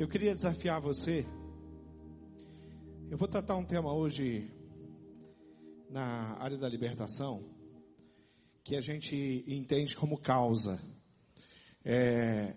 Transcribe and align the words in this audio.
Eu 0.00 0.08
queria 0.08 0.34
desafiar 0.34 0.80
você. 0.80 1.26
Eu 3.10 3.18
vou 3.18 3.28
tratar 3.28 3.54
um 3.56 3.66
tema 3.66 3.92
hoje 3.92 4.50
na 5.90 6.38
área 6.38 6.56
da 6.56 6.66
libertação 6.66 7.44
que 8.64 8.76
a 8.76 8.80
gente 8.80 9.44
entende 9.46 9.94
como 9.94 10.18
causa. 10.18 10.80
É, 11.84 12.56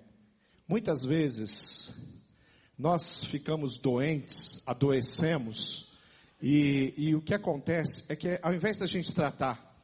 muitas 0.65 1.03
vezes 1.03 1.93
nós 2.79 3.25
ficamos 3.25 3.77
doentes, 3.77 4.65
adoecemos, 4.65 5.91
e, 6.41 6.93
e 6.95 7.13
o 7.13 7.21
que 7.21 7.33
acontece 7.33 8.05
é 8.07 8.15
que 8.15 8.39
ao 8.41 8.53
invés 8.53 8.77
da 8.77 8.85
gente 8.85 9.13
tratar 9.13 9.77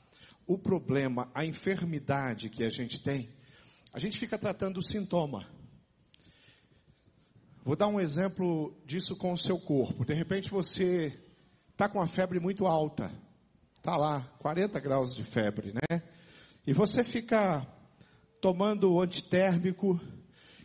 o 0.47 0.57
problema, 0.57 1.29
a 1.35 1.45
enfermidade 1.45 2.49
que 2.49 2.63
a 2.63 2.69
gente 2.69 3.03
tem, 3.03 3.29
a 3.91 3.99
gente 3.99 4.17
fica 4.17 4.37
tratando 4.37 4.77
o 4.77 4.81
sintoma. 4.81 5.58
Vou 7.63 7.75
dar 7.75 7.87
um 7.87 7.99
exemplo 7.99 8.73
disso 8.85 9.15
com 9.17 9.33
o 9.33 9.37
seu 9.37 9.59
corpo. 9.59 10.05
De 10.05 10.13
repente 10.13 10.49
você 10.49 11.13
está 11.71 11.89
com 11.89 11.99
uma 11.99 12.07
febre 12.07 12.39
muito 12.39 12.65
alta, 12.65 13.11
está 13.77 13.97
lá, 13.97 14.21
40 14.39 14.79
graus 14.79 15.13
de 15.13 15.23
febre, 15.23 15.73
né? 15.73 16.01
E 16.65 16.73
você 16.73 17.03
fica 17.03 17.67
tomando 18.39 19.01
antitérmico 19.01 19.99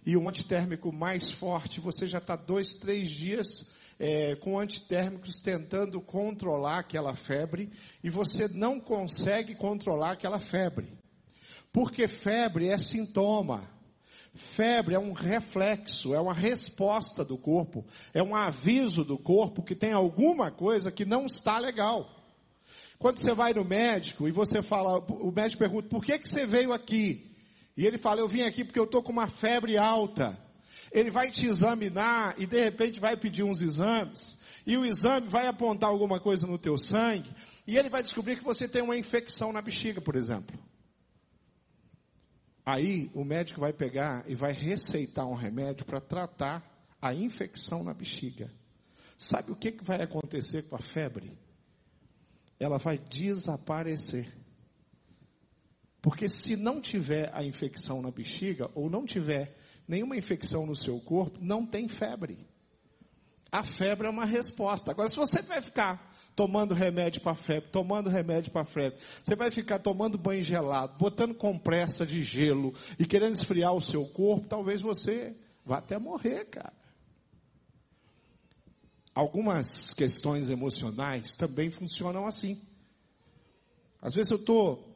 e 0.07 0.17
um 0.17 0.29
antitérmico 0.29 0.93
mais 0.93 1.31
forte, 1.33 1.81
você 1.81 2.07
já 2.07 2.19
está 2.19 2.37
dois, 2.37 2.77
três 2.77 3.11
dias 3.11 3.69
é, 3.99 4.37
com 4.37 4.59
antitérmicos 4.59 5.41
tentando 5.41 6.01
controlar 6.01 6.79
aquela 6.79 7.15
febre 7.15 7.73
e 8.03 8.11
você 8.11 8.47
não 8.49 8.79
consegue 8.79 9.57
controlar 9.57 10.13
aquela 10.13 10.39
febre. 10.39 10.93
Porque 11.73 12.07
febre 12.07 12.69
é 12.69 12.79
sintoma. 12.79 13.74
Febre 14.35 14.97
é 14.97 14.99
um 14.99 15.13
reflexo, 15.13 16.13
é 16.13 16.21
uma 16.21 16.35
resposta 16.35 17.25
do 17.25 17.39
corpo, 17.39 17.87
é 18.13 18.21
um 18.21 18.35
aviso 18.35 19.05
do 19.05 19.17
corpo 19.17 19.63
que 19.63 19.77
tem 19.77 19.93
alguma 19.93 20.51
coisa 20.51 20.91
que 20.91 21.05
não 21.05 21.25
está 21.25 21.57
legal. 21.59 22.11
Quando 22.99 23.19
você 23.19 23.33
vai 23.33 23.53
no 23.55 23.65
médico 23.65 24.27
e 24.27 24.33
você 24.33 24.61
fala, 24.61 24.99
o 24.99 25.31
médico 25.31 25.61
pergunta, 25.61 25.89
por 25.89 26.05
que, 26.05 26.19
que 26.19 26.29
você 26.29 26.45
veio 26.45 26.73
aqui? 26.73 27.31
E 27.77 27.87
ele 27.87 27.97
fala, 27.97 28.21
eu 28.21 28.29
vim 28.29 28.43
aqui 28.43 28.65
porque 28.65 28.79
eu 28.79 28.85
estou 28.85 29.03
com 29.03 29.13
uma 29.13 29.29
febre 29.29 29.77
alta. 29.77 30.37
Ele 30.91 31.11
vai 31.11 31.31
te 31.31 31.47
examinar 31.47 32.35
e 32.39 32.47
de 32.47 32.61
repente 32.63 32.99
vai 32.99 33.17
pedir 33.17 33.45
uns 33.45 33.61
exames. 33.61 34.39
E 34.67 34.77
o 34.77 34.85
exame 34.85 35.29
vai 35.29 35.47
apontar 35.47 35.91
alguma 35.91 36.19
coisa 36.19 36.47
no 36.47 36.59
teu 36.59 36.79
sangue. 36.79 37.31
E 37.67 37.77
ele 37.77 37.89
vai 37.89 38.03
descobrir 38.03 38.37
que 38.37 38.45
você 38.45 38.69
tem 38.69 38.83
uma 38.83 38.97
infecção 38.97 39.53
na 39.53 39.61
bexiga, 39.61 40.01
por 40.01 40.17
exemplo. 40.17 40.59
Aí 42.65 43.11
o 43.15 43.25
médico 43.25 43.61
vai 43.61 43.73
pegar 43.73 44.25
e 44.27 44.35
vai 44.35 44.53
receitar 44.53 45.27
um 45.27 45.35
remédio 45.35 45.85
para 45.85 46.01
tratar 46.01 46.65
a 47.01 47.13
infecção 47.15 47.85
na 47.85 47.93
bexiga. 47.93 48.51
Sabe 49.19 49.53
o 49.53 49.57
que, 49.57 49.73
que 49.73 49.85
vai 49.85 50.03
acontecer 50.03 50.63
com 50.63 50.77
a 50.77 50.79
febre? 50.79 51.39
Ela 52.59 52.79
vai 52.79 52.97
desaparecer. 52.97 54.33
Porque 56.01 56.29
se 56.29 56.57
não 56.57 56.81
tiver 56.81 57.31
a 57.35 57.45
infecção 57.45 58.01
na 58.01 58.11
bexiga, 58.11 58.71
ou 58.75 58.89
não 58.89 59.05
tiver 59.05 59.57
nenhuma 59.87 60.17
infecção 60.17 60.67
no 60.67 60.75
seu 60.75 60.99
corpo, 61.01 61.39
não 61.43 61.67
tem 61.67 61.89
febre. 61.89 62.47
A 63.53 63.63
febre 63.63 64.07
é 64.07 64.11
uma 64.11 64.25
resposta. 64.25 64.91
Agora, 64.91 65.09
se 65.09 65.17
você 65.17 65.43
vai 65.43 65.61
ficar 65.61 66.14
tomando 66.35 66.75
remédio 66.75 67.21
para 67.21 67.35
febre, 67.35 67.71
tomando 67.71 68.11
remédio 68.11 68.53
para 68.53 68.65
febre, 68.65 68.99
você 69.23 69.37
vai 69.37 69.51
ficar 69.51 69.79
tomando 69.79 70.19
banho 70.19 70.43
gelado, 70.43 70.99
botando 70.99 71.35
compressa 71.35 72.05
de 72.05 72.23
gelo 72.23 72.75
e 72.99 73.07
querendo 73.07 73.35
esfriar 73.35 73.73
o 73.75 73.81
seu 73.81 74.05
corpo, 74.07 74.49
talvez 74.49 74.81
você 74.81 75.37
vá 75.65 75.79
até 75.79 75.99
morrer, 75.99 76.45
cara. 76.47 76.73
Algumas 79.15 79.95
questões 79.95 80.51
emocionais 80.51 81.37
também 81.37 81.71
funcionam 81.71 82.27
assim. 82.27 82.61
Às 84.03 84.15
vezes 84.15 84.33
eu 84.33 84.39
estou 84.39 84.93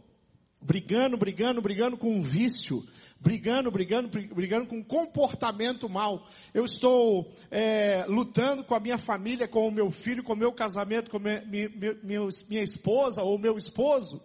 brigando, 0.60 1.16
brigando, 1.16 1.62
brigando 1.62 1.96
com 1.96 2.12
um 2.16 2.22
vício, 2.22 2.82
brigando, 3.20 3.70
brigando, 3.70 4.08
brigando 4.08 4.66
com 4.66 4.82
comportamento 4.82 5.88
mal. 5.88 6.26
Eu 6.54 6.64
estou 6.64 7.32
é, 7.50 8.04
lutando 8.06 8.64
com 8.64 8.74
a 8.74 8.80
minha 8.80 8.98
família, 8.98 9.48
com 9.48 9.66
o 9.66 9.72
meu 9.72 9.90
filho, 9.90 10.22
com 10.22 10.32
o 10.32 10.36
meu 10.36 10.52
casamento, 10.52 11.10
com 11.10 11.18
minha, 11.18 11.42
minha, 11.42 12.28
minha 12.48 12.62
esposa 12.62 13.22
ou 13.22 13.38
meu 13.38 13.56
esposo. 13.56 14.22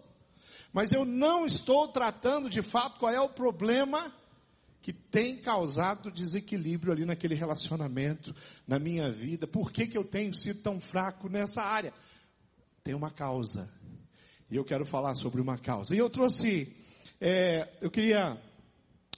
Mas 0.72 0.92
eu 0.92 1.04
não 1.04 1.44
estou 1.44 1.88
tratando 1.88 2.48
de 2.48 2.62
fato 2.62 2.98
qual 2.98 3.12
é 3.12 3.20
o 3.20 3.28
problema 3.28 4.12
que 4.82 4.92
tem 4.92 5.36
causado 5.36 6.10
desequilíbrio 6.10 6.92
ali 6.92 7.06
naquele 7.06 7.34
relacionamento, 7.34 8.34
na 8.66 8.78
minha 8.78 9.10
vida. 9.10 9.46
Por 9.46 9.72
que, 9.72 9.86
que 9.86 9.96
eu 9.96 10.04
tenho 10.04 10.34
sido 10.34 10.62
tão 10.62 10.78
fraco 10.78 11.28
nessa 11.28 11.62
área? 11.62 11.92
Tem 12.82 12.94
uma 12.94 13.10
causa. 13.10 13.70
E 14.50 14.56
eu 14.56 14.64
quero 14.64 14.84
falar 14.84 15.14
sobre 15.14 15.40
uma 15.40 15.56
causa. 15.56 15.94
E 15.94 15.98
eu 15.98 16.10
trouxe, 16.10 16.76
é, 17.18 17.72
eu 17.80 17.90
queria 17.90 18.38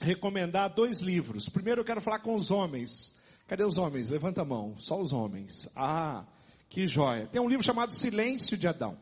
recomendar 0.01 0.73
dois 0.73 0.99
livros. 0.99 1.47
Primeiro 1.49 1.81
eu 1.81 1.85
quero 1.85 2.01
falar 2.01 2.19
com 2.19 2.35
os 2.35 2.51
homens. 2.51 3.15
Cadê 3.47 3.63
os 3.63 3.77
homens? 3.77 4.09
Levanta 4.09 4.41
a 4.41 4.45
mão. 4.45 4.75
Só 4.77 4.99
os 4.99 5.13
homens. 5.13 5.69
Ah, 5.75 6.25
que 6.69 6.87
joia. 6.87 7.27
Tem 7.27 7.41
um 7.41 7.47
livro 7.47 7.65
chamado 7.65 7.93
Silêncio 7.93 8.57
de 8.57 8.67
Adão. 8.67 8.97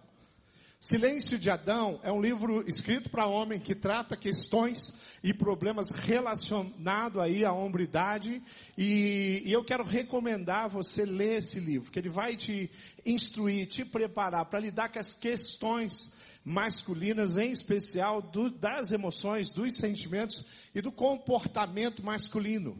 Silêncio 0.79 1.39
de 1.39 1.49
Adão 1.49 1.99
é 2.03 2.11
um 2.11 2.21
livro 2.21 2.63
escrito 2.67 3.09
para 3.09 3.25
homem 3.25 3.59
que 3.59 3.73
trata 3.73 4.15
questões 4.15 4.93
e 5.23 5.33
problemas 5.33 5.89
relacionados 5.89 7.19
aí 7.19 7.43
à 7.43 7.51
hombridade 7.51 8.39
e, 8.77 9.41
e, 9.43 9.51
eu 9.51 9.63
quero 9.63 9.83
recomendar 9.83 10.69
você 10.69 11.03
ler 11.03 11.39
esse 11.39 11.59
livro, 11.59 11.91
que 11.91 11.97
ele 11.97 12.09
vai 12.09 12.35
te 12.35 12.69
instruir, 13.03 13.65
te 13.65 13.83
preparar 13.83 14.45
para 14.45 14.59
lidar 14.59 14.89
com 14.89 14.99
as 14.99 15.15
questões 15.15 16.11
masculinas, 16.45 17.37
em 17.37 17.49
especial 17.49 18.21
do, 18.21 18.51
das 18.51 18.91
emoções, 18.91 19.51
dos 19.51 19.75
sentimentos 19.77 20.45
e 20.75 20.79
do 20.79 20.91
comportamento 20.91 22.05
masculino. 22.05 22.77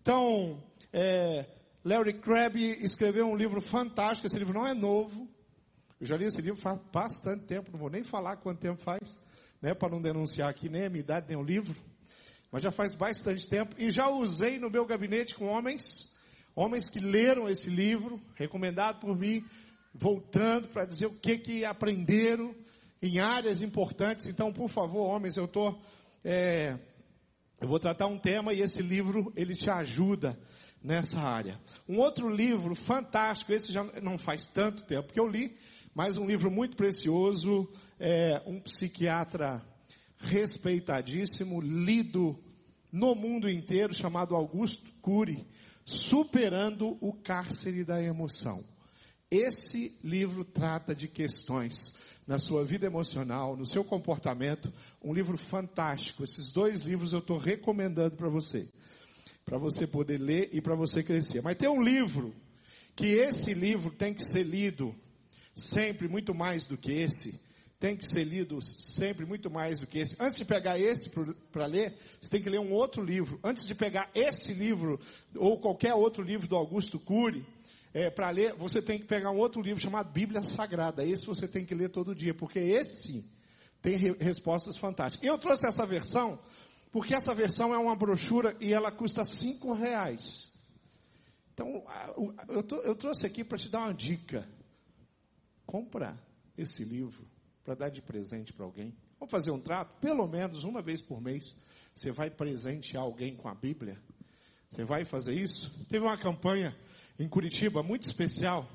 Então, 0.00 0.60
é, 0.92 1.46
Larry 1.84 2.14
Crabb 2.14 2.56
escreveu 2.82 3.28
um 3.28 3.36
livro 3.36 3.60
fantástico, 3.60 4.26
esse 4.26 4.36
livro 4.36 4.54
não 4.54 4.66
é 4.66 4.74
novo, 4.74 5.28
eu 6.00 6.06
já 6.06 6.16
li 6.16 6.24
esse 6.24 6.42
livro 6.42 6.60
faz 6.60 6.80
bastante 6.92 7.44
tempo, 7.44 7.70
não 7.70 7.78
vou 7.78 7.88
nem 7.88 8.02
falar 8.02 8.36
quanto 8.38 8.58
tempo 8.58 8.82
faz, 8.82 9.20
né, 9.60 9.72
para 9.72 9.90
não 9.90 10.02
denunciar 10.02 10.50
aqui 10.50 10.68
nem 10.68 10.86
a 10.86 10.90
minha 10.90 11.04
idade, 11.04 11.28
nem 11.28 11.38
o 11.38 11.44
livro, 11.44 11.80
mas 12.50 12.60
já 12.60 12.72
faz 12.72 12.92
bastante 12.96 13.48
tempo, 13.48 13.76
e 13.78 13.88
já 13.88 14.08
usei 14.08 14.58
no 14.58 14.68
meu 14.68 14.84
gabinete 14.84 15.36
com 15.36 15.46
homens, 15.46 16.20
homens 16.56 16.88
que 16.88 16.98
leram 16.98 17.48
esse 17.48 17.70
livro, 17.70 18.20
recomendado 18.34 18.98
por 18.98 19.16
mim, 19.16 19.44
voltando 19.94 20.68
para 20.68 20.84
dizer 20.84 21.06
o 21.06 21.14
que 21.14 21.38
que 21.38 21.64
aprenderam 21.64 22.54
em 23.00 23.18
áreas 23.18 23.62
importantes. 23.62 24.26
Então, 24.26 24.52
por 24.52 24.68
favor, 24.68 25.08
homens, 25.08 25.36
eu 25.36 25.48
tô, 25.48 25.78
é, 26.24 26.78
eu 27.60 27.68
vou 27.68 27.78
tratar 27.78 28.06
um 28.06 28.18
tema 28.18 28.52
e 28.52 28.60
esse 28.60 28.82
livro 28.82 29.32
ele 29.36 29.54
te 29.54 29.68
ajuda 29.68 30.38
nessa 30.82 31.20
área. 31.20 31.60
Um 31.88 31.98
outro 31.98 32.28
livro 32.28 32.74
fantástico, 32.74 33.52
esse 33.52 33.72
já 33.72 33.84
não 34.00 34.18
faz 34.18 34.46
tanto 34.46 34.84
tempo 34.84 35.12
que 35.12 35.20
eu 35.20 35.26
li, 35.26 35.56
mas 35.94 36.16
um 36.16 36.26
livro 36.26 36.50
muito 36.50 36.76
precioso, 36.76 37.68
é, 37.98 38.42
um 38.46 38.60
psiquiatra 38.60 39.62
respeitadíssimo, 40.18 41.60
lido 41.60 42.38
no 42.90 43.14
mundo 43.14 43.50
inteiro, 43.50 43.92
chamado 43.94 44.34
Augusto 44.34 44.90
Cury, 45.00 45.46
Superando 45.84 46.96
o 47.00 47.12
Cárcere 47.12 47.84
da 47.84 48.00
Emoção. 48.00 48.62
Esse 49.32 49.96
livro 50.04 50.44
trata 50.44 50.94
de 50.94 51.08
questões 51.08 51.94
na 52.26 52.38
sua 52.38 52.62
vida 52.66 52.84
emocional, 52.84 53.56
no 53.56 53.64
seu 53.64 53.82
comportamento, 53.82 54.70
um 55.02 55.14
livro 55.14 55.38
fantástico. 55.38 56.22
Esses 56.22 56.50
dois 56.50 56.80
livros 56.80 57.14
eu 57.14 57.20
estou 57.20 57.38
recomendando 57.38 58.14
para 58.14 58.28
você, 58.28 58.68
para 59.42 59.56
você 59.56 59.86
poder 59.86 60.18
ler 60.18 60.50
e 60.52 60.60
para 60.60 60.74
você 60.74 61.02
crescer. 61.02 61.40
Mas 61.40 61.56
tem 61.56 61.66
um 61.66 61.82
livro 61.82 62.34
que 62.94 63.06
esse 63.06 63.54
livro 63.54 63.90
tem 63.90 64.12
que 64.12 64.22
ser 64.22 64.42
lido 64.42 64.94
sempre 65.54 66.08
muito 66.08 66.34
mais 66.34 66.66
do 66.66 66.76
que 66.76 66.92
esse. 66.92 67.40
Tem 67.80 67.96
que 67.96 68.06
ser 68.06 68.24
lido 68.24 68.60
sempre 68.60 69.24
muito 69.24 69.50
mais 69.50 69.80
do 69.80 69.86
que 69.86 69.98
esse. 69.98 70.14
Antes 70.20 70.36
de 70.36 70.44
pegar 70.44 70.78
esse 70.78 71.10
para 71.50 71.64
ler, 71.64 71.94
você 72.20 72.28
tem 72.28 72.42
que 72.42 72.50
ler 72.50 72.60
um 72.60 72.70
outro 72.70 73.02
livro. 73.02 73.40
Antes 73.42 73.66
de 73.66 73.74
pegar 73.74 74.10
esse 74.14 74.52
livro, 74.52 75.00
ou 75.34 75.58
qualquer 75.58 75.94
outro 75.94 76.22
livro 76.22 76.46
do 76.46 76.54
Augusto 76.54 77.00
Cury, 77.00 77.42
é, 77.94 78.10
para 78.10 78.30
ler, 78.30 78.54
você 78.54 78.80
tem 78.80 78.98
que 78.98 79.06
pegar 79.06 79.30
um 79.30 79.38
outro 79.38 79.60
livro 79.60 79.82
chamado 79.82 80.10
Bíblia 80.10 80.42
Sagrada. 80.42 81.04
Esse 81.04 81.26
você 81.26 81.46
tem 81.46 81.64
que 81.64 81.74
ler 81.74 81.90
todo 81.90 82.14
dia, 82.14 82.34
porque 82.34 82.58
esse 82.58 83.02
sim 83.02 83.30
tem 83.80 83.96
re 83.96 84.12
respostas 84.18 84.76
fantásticas. 84.76 85.26
Eu 85.28 85.36
trouxe 85.38 85.66
essa 85.66 85.84
versão 85.84 86.38
porque 86.92 87.14
essa 87.14 87.34
versão 87.34 87.74
é 87.74 87.78
uma 87.78 87.96
brochura 87.96 88.54
e 88.60 88.72
ela 88.72 88.92
custa 88.92 89.24
cinco 89.24 89.72
reais. 89.72 90.52
Então, 91.54 91.82
eu, 92.48 92.62
tô, 92.62 92.76
eu 92.82 92.94
trouxe 92.94 93.26
aqui 93.26 93.42
para 93.42 93.56
te 93.56 93.70
dar 93.70 93.80
uma 93.80 93.94
dica. 93.94 94.46
Compra 95.64 96.22
esse 96.56 96.84
livro 96.84 97.26
para 97.64 97.74
dar 97.74 97.88
de 97.88 98.02
presente 98.02 98.52
para 98.52 98.66
alguém. 98.66 98.94
Vamos 99.18 99.30
fazer 99.30 99.50
um 99.50 99.58
trato? 99.58 99.98
Pelo 100.00 100.26
menos 100.26 100.64
uma 100.64 100.82
vez 100.82 101.00
por 101.00 101.18
mês, 101.18 101.56
você 101.94 102.12
vai 102.12 102.30
presentear 102.30 103.02
alguém 103.02 103.34
com 103.34 103.48
a 103.48 103.54
Bíblia. 103.54 103.98
Você 104.70 104.84
vai 104.84 105.04
fazer 105.06 105.34
isso? 105.34 105.70
Teve 105.88 106.04
uma 106.04 106.18
campanha 106.18 106.76
em 107.22 107.28
Curitiba 107.28 107.84
muito 107.84 108.02
especial, 108.02 108.68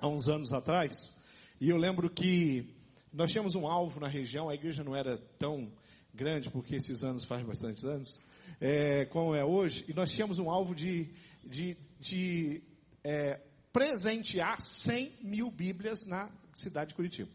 há 0.00 0.08
uns 0.08 0.26
anos 0.26 0.54
atrás, 0.54 1.14
e 1.60 1.68
eu 1.68 1.76
lembro 1.76 2.08
que 2.08 2.74
nós 3.12 3.30
tínhamos 3.30 3.54
um 3.54 3.66
alvo 3.66 4.00
na 4.00 4.08
região, 4.08 4.48
a 4.48 4.54
igreja 4.54 4.82
não 4.82 4.96
era 4.96 5.18
tão 5.38 5.70
grande, 6.14 6.48
porque 6.48 6.76
esses 6.76 7.04
anos 7.04 7.24
faz 7.24 7.44
bastante 7.44 7.86
anos, 7.86 8.18
é, 8.58 9.04
como 9.04 9.34
é 9.34 9.44
hoje, 9.44 9.84
e 9.86 9.92
nós 9.92 10.10
tínhamos 10.10 10.38
um 10.38 10.48
alvo 10.48 10.74
de, 10.74 11.10
de, 11.44 11.76
de 12.00 12.62
é, 13.04 13.38
presentear 13.70 14.62
100 14.62 15.18
mil 15.20 15.50
Bíblias 15.50 16.06
na 16.06 16.30
cidade 16.54 16.88
de 16.88 16.94
Curitiba. 16.94 17.28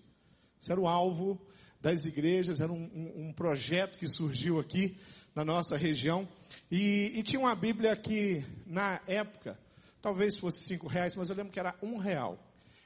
Esse 0.59 0.71
era 0.71 0.81
o 0.81 0.87
alvo 0.87 1.39
das 1.79 2.07
igrejas, 2.07 2.59
era 2.59 2.73
um, 2.73 2.85
um, 2.85 3.27
um 3.27 3.33
projeto 3.33 3.99
que 3.99 4.07
surgiu 4.07 4.59
aqui 4.59 4.97
na 5.35 5.45
nossa 5.45 5.77
região. 5.77 6.27
E, 6.71 7.11
e, 7.19 7.21
tinha 7.21 7.39
uma 7.39 7.53
Bíblia 7.53 7.95
que, 7.95 8.43
na 8.65 8.99
época, 9.05 9.59
talvez 10.03 10.37
fosse 10.37 10.61
cinco 10.63 10.85
reais, 10.85 11.15
mas 11.15 11.29
eu 11.29 11.35
lembro 11.35 11.53
que 11.53 11.59
era 11.59 11.73
um 11.81 11.97
real 11.97 12.37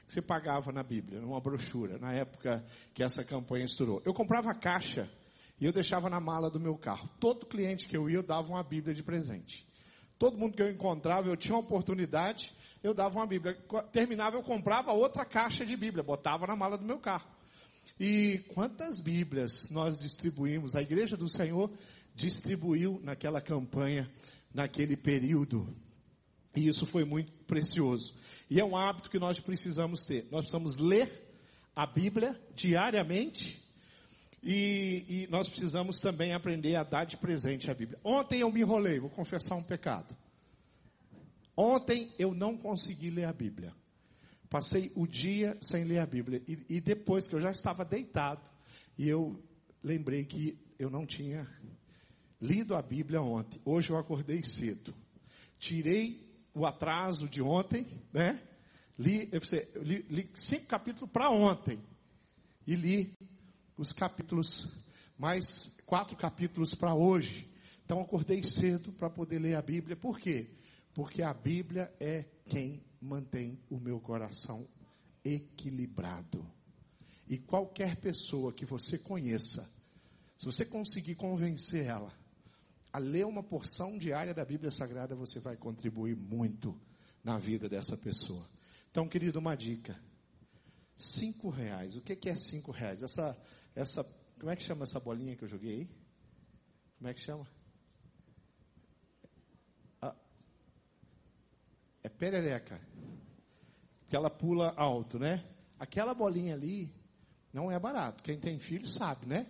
que 0.06 0.12
você 0.14 0.22
pagava 0.22 0.72
na 0.72 0.84
Bíblia, 0.84 1.20
numa 1.20 1.40
brochura, 1.40 1.98
na 1.98 2.14
época 2.14 2.64
que 2.94 3.02
essa 3.02 3.24
campanha 3.24 3.64
estourou. 3.64 4.00
Eu 4.06 4.14
comprava 4.14 4.54
caixa 4.54 5.10
e 5.60 5.66
eu 5.66 5.72
deixava 5.72 6.08
na 6.08 6.20
mala 6.20 6.48
do 6.48 6.60
meu 6.60 6.78
carro. 6.78 7.10
Todo 7.18 7.44
cliente 7.44 7.88
que 7.88 7.96
eu 7.96 8.08
ia, 8.08 8.18
eu 8.18 8.22
dava 8.22 8.48
uma 8.48 8.62
Bíblia 8.62 8.94
de 8.94 9.02
presente. 9.02 9.66
Todo 10.16 10.38
mundo 10.38 10.56
que 10.56 10.62
eu 10.62 10.70
encontrava, 10.70 11.28
eu 11.28 11.36
tinha 11.36 11.54
uma 11.56 11.60
oportunidade, 11.60 12.54
eu 12.82 12.94
dava 12.94 13.18
uma 13.18 13.26
Bíblia. 13.26 13.54
Terminava, 13.92 14.36
eu 14.36 14.42
comprava 14.42 14.92
outra 14.92 15.24
caixa 15.24 15.66
de 15.66 15.76
Bíblia, 15.76 16.04
botava 16.04 16.46
na 16.46 16.54
mala 16.54 16.78
do 16.78 16.84
meu 16.84 17.00
carro. 17.00 17.28
E 17.98 18.44
quantas 18.54 19.00
Bíblias 19.00 19.68
nós 19.70 19.98
distribuímos? 19.98 20.76
A 20.76 20.82
Igreja 20.82 21.16
do 21.16 21.28
Senhor 21.28 21.70
distribuiu 22.14 23.00
naquela 23.02 23.40
campanha, 23.40 24.08
naquele 24.54 24.96
período. 24.96 25.76
E 26.58 26.66
isso 26.66 26.84
foi 26.84 27.04
muito 27.04 27.30
precioso. 27.44 28.12
E 28.50 28.58
é 28.58 28.64
um 28.64 28.76
hábito 28.76 29.08
que 29.08 29.18
nós 29.20 29.38
precisamos 29.38 30.04
ter. 30.04 30.26
Nós 30.28 30.40
precisamos 30.40 30.76
ler 30.76 31.08
a 31.74 31.86
Bíblia 31.86 32.36
diariamente. 32.52 33.62
E, 34.42 35.04
e 35.08 35.28
nós 35.30 35.48
precisamos 35.48 36.00
também 36.00 36.34
aprender 36.34 36.74
a 36.74 36.82
dar 36.82 37.04
de 37.04 37.16
presente 37.16 37.70
a 37.70 37.74
Bíblia. 37.74 37.96
Ontem 38.02 38.40
eu 38.40 38.50
me 38.50 38.60
enrolei, 38.60 38.98
vou 38.98 39.08
confessar 39.08 39.54
um 39.54 39.62
pecado. 39.62 40.16
Ontem 41.56 42.12
eu 42.18 42.34
não 42.34 42.56
consegui 42.56 43.08
ler 43.08 43.26
a 43.26 43.32
Bíblia. 43.32 43.72
Passei 44.50 44.90
o 44.96 45.06
dia 45.06 45.56
sem 45.60 45.84
ler 45.84 46.00
a 46.00 46.06
Bíblia. 46.06 46.42
E, 46.48 46.58
e, 46.68 46.80
depois 46.80 47.28
que 47.28 47.36
eu 47.36 47.40
já 47.40 47.52
estava 47.52 47.84
deitado, 47.84 48.50
e 48.96 49.08
eu 49.08 49.40
lembrei 49.80 50.24
que 50.24 50.58
eu 50.76 50.90
não 50.90 51.06
tinha 51.06 51.46
lido 52.40 52.74
a 52.74 52.82
Bíblia 52.82 53.22
ontem. 53.22 53.60
Hoje 53.64 53.90
eu 53.90 53.96
acordei 53.96 54.42
cedo. 54.42 54.92
Tirei 55.56 56.27
o 56.58 56.66
atraso 56.66 57.28
de 57.28 57.40
ontem, 57.40 57.86
né? 58.12 58.42
Li, 58.98 59.30
li, 59.76 60.04
li 60.10 60.30
cinco 60.34 60.66
capítulos 60.66 61.10
para 61.10 61.30
ontem. 61.30 61.80
E 62.66 62.74
li 62.74 63.12
os 63.76 63.92
capítulos, 63.92 64.68
mais 65.16 65.76
quatro 65.86 66.16
capítulos 66.16 66.74
para 66.74 66.94
hoje. 66.94 67.48
Então 67.84 68.00
acordei 68.00 68.42
cedo 68.42 68.92
para 68.92 69.08
poder 69.08 69.38
ler 69.38 69.54
a 69.54 69.62
Bíblia. 69.62 69.96
Por 69.96 70.18
quê? 70.18 70.50
Porque 70.92 71.22
a 71.22 71.32
Bíblia 71.32 71.94
é 72.00 72.24
quem 72.46 72.82
mantém 73.00 73.56
o 73.70 73.78
meu 73.78 74.00
coração 74.00 74.66
equilibrado. 75.24 76.44
E 77.28 77.38
qualquer 77.38 77.96
pessoa 77.96 78.52
que 78.52 78.64
você 78.64 78.98
conheça, 78.98 79.70
se 80.36 80.44
você 80.44 80.64
conseguir 80.64 81.14
convencer 81.14 81.86
ela 81.86 82.12
a 82.92 82.98
ler 82.98 83.26
uma 83.26 83.42
porção 83.42 83.98
diária 83.98 84.32
da 84.32 84.44
Bíblia 84.44 84.70
Sagrada, 84.70 85.14
você 85.14 85.40
vai 85.40 85.56
contribuir 85.56 86.16
muito 86.16 86.78
na 87.22 87.38
vida 87.38 87.68
dessa 87.68 87.96
pessoa. 87.96 88.48
Então, 88.90 89.08
querido, 89.08 89.38
uma 89.38 89.54
dica. 89.54 89.98
Cinco 90.96 91.48
reais. 91.50 91.96
O 91.96 92.00
que 92.00 92.28
é 92.28 92.36
cinco 92.36 92.72
reais? 92.72 93.02
Essa, 93.02 93.36
essa, 93.74 94.04
como 94.38 94.50
é 94.50 94.56
que 94.56 94.62
chama 94.62 94.84
essa 94.84 94.98
bolinha 94.98 95.36
que 95.36 95.44
eu 95.44 95.48
joguei 95.48 95.74
aí? 95.74 95.88
Como 96.98 97.08
é 97.08 97.14
que 97.14 97.20
chama? 97.20 97.46
é 102.02 102.08
perereca. 102.08 102.80
Que 104.08 104.16
ela 104.16 104.30
pula 104.30 104.72
alto, 104.76 105.18
né? 105.18 105.44
Aquela 105.78 106.14
bolinha 106.14 106.54
ali 106.54 106.90
não 107.52 107.70
é 107.70 107.78
barato. 107.78 108.22
Quem 108.22 108.40
tem 108.40 108.58
filho 108.58 108.86
sabe, 108.86 109.26
né? 109.26 109.46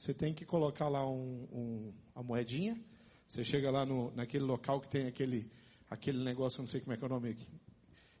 Você 0.00 0.14
tem 0.14 0.32
que 0.32 0.46
colocar 0.46 0.88
lá 0.88 1.06
um, 1.06 1.46
um, 1.52 1.92
a 2.14 2.22
moedinha. 2.22 2.74
Você 3.26 3.44
chega 3.44 3.70
lá 3.70 3.84
no, 3.84 4.10
naquele 4.12 4.44
local 4.44 4.80
que 4.80 4.88
tem 4.88 5.06
aquele, 5.06 5.52
aquele 5.90 6.24
negócio, 6.24 6.58
não 6.58 6.66
sei 6.66 6.80
como 6.80 6.94
é 6.94 6.96
que 6.96 7.04
é 7.04 7.06
o 7.06 7.10
nome 7.10 7.28
aqui. 7.28 7.46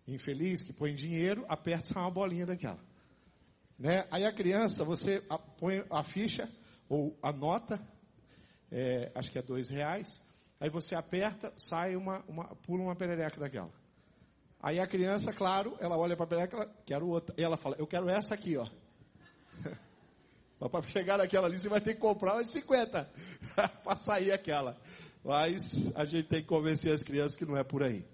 Infeliz, 0.06 0.62
que 0.62 0.74
põe 0.74 0.94
dinheiro, 0.94 1.42
aperta 1.48 1.98
uma 1.98 2.10
bolinha 2.10 2.44
daquela. 2.44 2.84
Né? 3.78 4.06
Aí 4.10 4.26
a 4.26 4.32
criança, 4.32 4.84
você 4.84 5.22
põe 5.56 5.82
a 5.88 6.02
ficha, 6.02 6.52
ou 6.86 7.18
a 7.22 7.32
nota, 7.32 7.80
é, 8.70 9.10
acho 9.14 9.32
que 9.32 9.38
é 9.38 9.42
dois 9.42 9.70
reais, 9.70 10.20
Aí 10.60 10.68
você 10.68 10.94
aperta, 10.94 11.50
sai 11.56 11.96
uma, 11.96 12.22
uma, 12.28 12.44
pula 12.56 12.82
uma 12.82 12.94
perereca 12.94 13.40
daquela. 13.40 13.72
Aí 14.62 14.78
a 14.78 14.86
criança, 14.86 15.32
claro, 15.32 15.74
ela 15.80 15.96
olha 15.96 16.14
para 16.14 16.26
a 16.26 16.28
perereca, 16.28 16.56
ela, 16.58 16.74
quero 16.84 17.08
outra. 17.08 17.34
E 17.38 17.42
ela 17.42 17.56
fala, 17.56 17.76
eu 17.78 17.86
quero 17.86 18.10
essa 18.10 18.34
aqui, 18.34 18.58
ó. 18.58 18.68
para 20.68 20.86
chegar 20.86 21.16
naquela 21.16 21.46
ali, 21.46 21.58
você 21.58 21.68
vai 21.68 21.80
ter 21.80 21.94
que 21.94 22.00
comprar 22.00 22.34
umas 22.34 22.50
50 22.50 23.10
para 23.82 23.96
sair 23.96 24.32
aquela. 24.32 24.76
Mas 25.24 25.90
a 25.94 26.04
gente 26.04 26.28
tem 26.28 26.42
que 26.42 26.48
convencer 26.48 26.92
as 26.92 27.02
crianças 27.02 27.36
que 27.36 27.46
não 27.46 27.56
é 27.56 27.64
por 27.64 27.82
aí. 27.82 28.04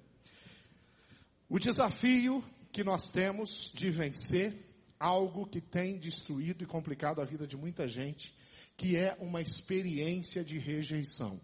O 1.49 1.59
desafio 1.59 2.45
que 2.73 2.85
nós 2.85 3.09
temos 3.09 3.71
de 3.75 3.91
vencer 3.91 4.55
algo 4.99 5.47
que 5.47 5.61
tem 5.61 5.99
destruído 5.99 6.63
e 6.63 6.67
complicado 6.67 7.21
a 7.21 7.25
vida 7.25 7.47
de 7.47 7.57
muita 7.57 7.87
gente, 7.87 8.35
que 8.77 8.97
é 8.97 9.17
uma 9.21 9.41
experiência 9.41 10.45
de 10.45 10.59
rejeição. 10.59 11.41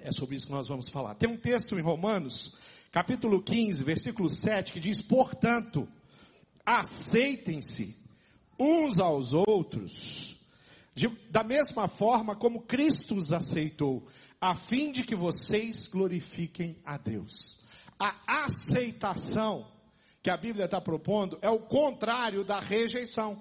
É 0.00 0.12
sobre 0.12 0.36
isso 0.36 0.46
que 0.46 0.52
nós 0.52 0.68
vamos 0.68 0.88
falar. 0.88 1.14
Tem 1.14 1.28
um 1.28 1.36
texto 1.36 1.78
em 1.78 1.82
Romanos, 1.82 2.54
capítulo 2.92 3.42
15, 3.42 3.82
versículo 3.82 4.28
7, 4.28 4.72
que 4.72 4.80
diz: 4.80 5.00
Portanto, 5.00 5.88
aceitem-se 6.64 8.03
uns 8.58 8.98
aos 8.98 9.32
outros, 9.32 10.38
de, 10.94 11.08
da 11.30 11.42
mesma 11.42 11.88
forma 11.88 12.36
como 12.36 12.62
Cristo 12.62 13.14
os 13.14 13.32
aceitou, 13.32 14.06
a 14.40 14.54
fim 14.54 14.92
de 14.92 15.02
que 15.02 15.16
vocês 15.16 15.86
glorifiquem 15.88 16.76
a 16.84 16.96
Deus. 16.96 17.58
A 17.98 18.44
aceitação 18.44 19.66
que 20.22 20.30
a 20.30 20.36
Bíblia 20.36 20.66
está 20.66 20.80
propondo 20.80 21.38
é 21.42 21.50
o 21.50 21.60
contrário 21.60 22.44
da 22.44 22.58
rejeição. 22.58 23.40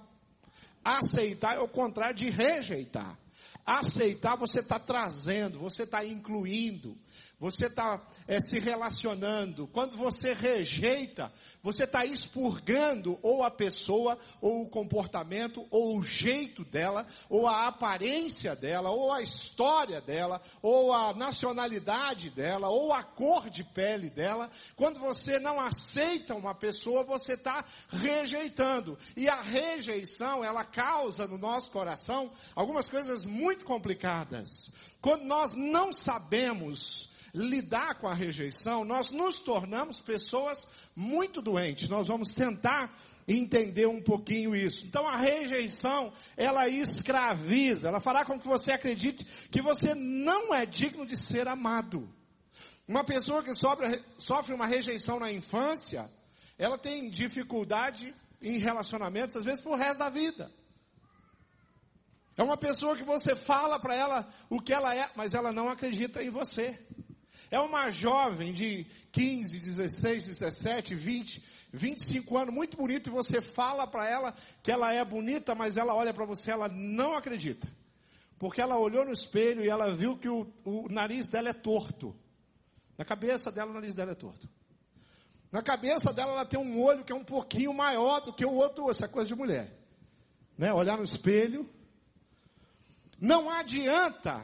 Aceitar 0.83 1.55
é 1.55 1.59
o 1.59 1.67
contrário 1.67 2.15
de 2.15 2.29
rejeitar. 2.29 3.17
Aceitar, 3.65 4.35
você 4.35 4.59
está 4.59 4.77
trazendo, 4.77 5.59
você 5.59 5.83
está 5.83 6.05
incluindo, 6.05 6.97
você 7.43 7.65
está 7.65 8.01
é, 8.25 8.39
se 8.39 8.57
relacionando. 8.57 9.67
Quando 9.67 9.97
você 9.97 10.31
rejeita, 10.31 11.29
você 11.61 11.83
está 11.83 12.05
expurgando 12.05 13.19
ou 13.21 13.43
a 13.43 13.51
pessoa, 13.51 14.17
ou 14.39 14.61
o 14.61 14.69
comportamento, 14.69 15.67
ou 15.69 15.97
o 15.97 16.03
jeito 16.03 16.63
dela, 16.63 17.05
ou 17.27 17.45
a 17.45 17.67
aparência 17.67 18.55
dela, 18.55 18.91
ou 18.91 19.11
a 19.11 19.21
história 19.21 19.99
dela, 19.99 20.41
ou 20.61 20.93
a 20.93 21.13
nacionalidade 21.13 22.29
dela, 22.29 22.69
ou 22.69 22.93
a 22.93 23.03
cor 23.03 23.49
de 23.49 23.65
pele 23.65 24.09
dela. 24.09 24.49
Quando 24.77 25.01
você 25.01 25.37
não 25.37 25.59
aceita 25.59 26.35
uma 26.35 26.55
pessoa, 26.55 27.03
você 27.03 27.33
está 27.33 27.65
rejeitando. 27.89 28.97
E 29.17 29.27
a 29.27 29.41
rejeição, 29.41 30.45
ela 30.45 30.63
causa 30.63 31.27
no 31.27 31.37
nosso 31.37 31.69
coração 31.71 32.31
algumas 32.55 32.87
coisas 32.87 33.25
muito 33.25 33.65
complicadas. 33.65 34.71
Quando 35.01 35.25
nós 35.25 35.51
não 35.51 35.91
sabemos 35.91 37.11
lidar 37.33 37.95
com 37.95 38.07
a 38.07 38.13
rejeição, 38.13 38.85
nós 38.85 39.11
nos 39.11 39.41
tornamos 39.41 39.99
pessoas 39.99 40.67
muito 40.95 41.41
doentes. 41.41 41.89
Nós 41.89 42.07
vamos 42.07 42.33
tentar 42.33 42.95
entender 43.27 43.87
um 43.87 44.01
pouquinho 44.01 44.55
isso. 44.55 44.85
Então 44.85 45.07
a 45.07 45.17
rejeição, 45.17 46.13
ela 46.37 46.67
escraviza, 46.67 47.87
ela 47.87 47.99
fará 47.99 48.23
com 48.23 48.39
que 48.39 48.47
você 48.47 48.71
acredite 48.71 49.25
que 49.49 49.61
você 49.61 49.95
não 49.95 50.53
é 50.53 50.65
digno 50.65 51.05
de 51.05 51.17
ser 51.17 51.47
amado. 51.47 52.07
Uma 52.87 53.03
pessoa 53.03 53.41
que 53.41 53.53
sofre, 53.53 54.03
sofre 54.17 54.53
uma 54.53 54.67
rejeição 54.67 55.19
na 55.19 55.31
infância, 55.31 56.09
ela 56.57 56.77
tem 56.77 57.09
dificuldade 57.09 58.13
em 58.41 58.57
relacionamentos, 58.57 59.37
às 59.37 59.45
vezes, 59.45 59.61
por 59.61 59.77
resto 59.77 59.99
da 59.99 60.09
vida. 60.09 60.51
É 62.35 62.43
uma 62.43 62.57
pessoa 62.57 62.95
que 62.95 63.03
você 63.03 63.35
fala 63.35 63.79
para 63.79 63.95
ela 63.95 64.27
o 64.49 64.59
que 64.59 64.73
ela 64.73 64.93
é, 64.93 65.09
mas 65.15 65.33
ela 65.33 65.51
não 65.51 65.69
acredita 65.69 66.21
em 66.21 66.29
você. 66.29 66.77
É 67.53 67.59
uma 67.59 67.91
jovem 67.91 68.51
de 68.51 68.83
15, 69.11 69.59
16, 69.59 70.25
17, 70.25 70.95
20, 70.95 71.43
25 71.71 72.35
anos, 72.35 72.51
muito 72.51 72.75
bonita, 72.75 73.09
e 73.09 73.13
você 73.13 73.43
fala 73.43 73.85
para 73.85 74.09
ela 74.09 74.35
que 74.63 74.71
ela 74.71 74.91
é 74.91 75.05
bonita, 75.05 75.53
mas 75.53 75.77
ela 75.77 75.93
olha 75.93 76.11
para 76.11 76.25
você, 76.25 76.49
ela 76.49 76.67
não 76.67 77.13
acredita. 77.13 77.67
porque 78.39 78.59
ela 78.59 78.79
olhou 78.79 79.05
no 79.05 79.11
espelho 79.11 79.63
e 79.63 79.69
ela 79.69 79.93
viu 79.93 80.17
que 80.17 80.27
o, 80.27 80.51
o 80.65 80.87
nariz 80.89 81.29
dela 81.29 81.49
é 81.49 81.53
torto. 81.53 82.15
Na 82.97 83.05
cabeça 83.05 83.51
dela, 83.51 83.69
o 83.69 83.75
nariz 83.75 83.93
dela 83.93 84.13
é 84.13 84.15
torto. 84.15 84.49
Na 85.51 85.61
cabeça 85.61 86.11
dela, 86.11 86.31
ela 86.31 86.45
tem 86.47 86.59
um 86.59 86.81
olho 86.81 87.03
que 87.03 87.13
é 87.13 87.15
um 87.15 87.23
pouquinho 87.23 87.71
maior 87.71 88.19
do 88.21 88.33
que 88.33 88.43
o 88.43 88.51
outro, 88.51 88.89
essa 88.89 89.07
coisa 89.07 89.27
de 89.27 89.35
mulher. 89.35 89.71
Né? 90.57 90.73
Olhar 90.73 90.97
no 90.97 91.03
espelho. 91.03 91.69
Não 93.19 93.47
adianta 93.47 94.43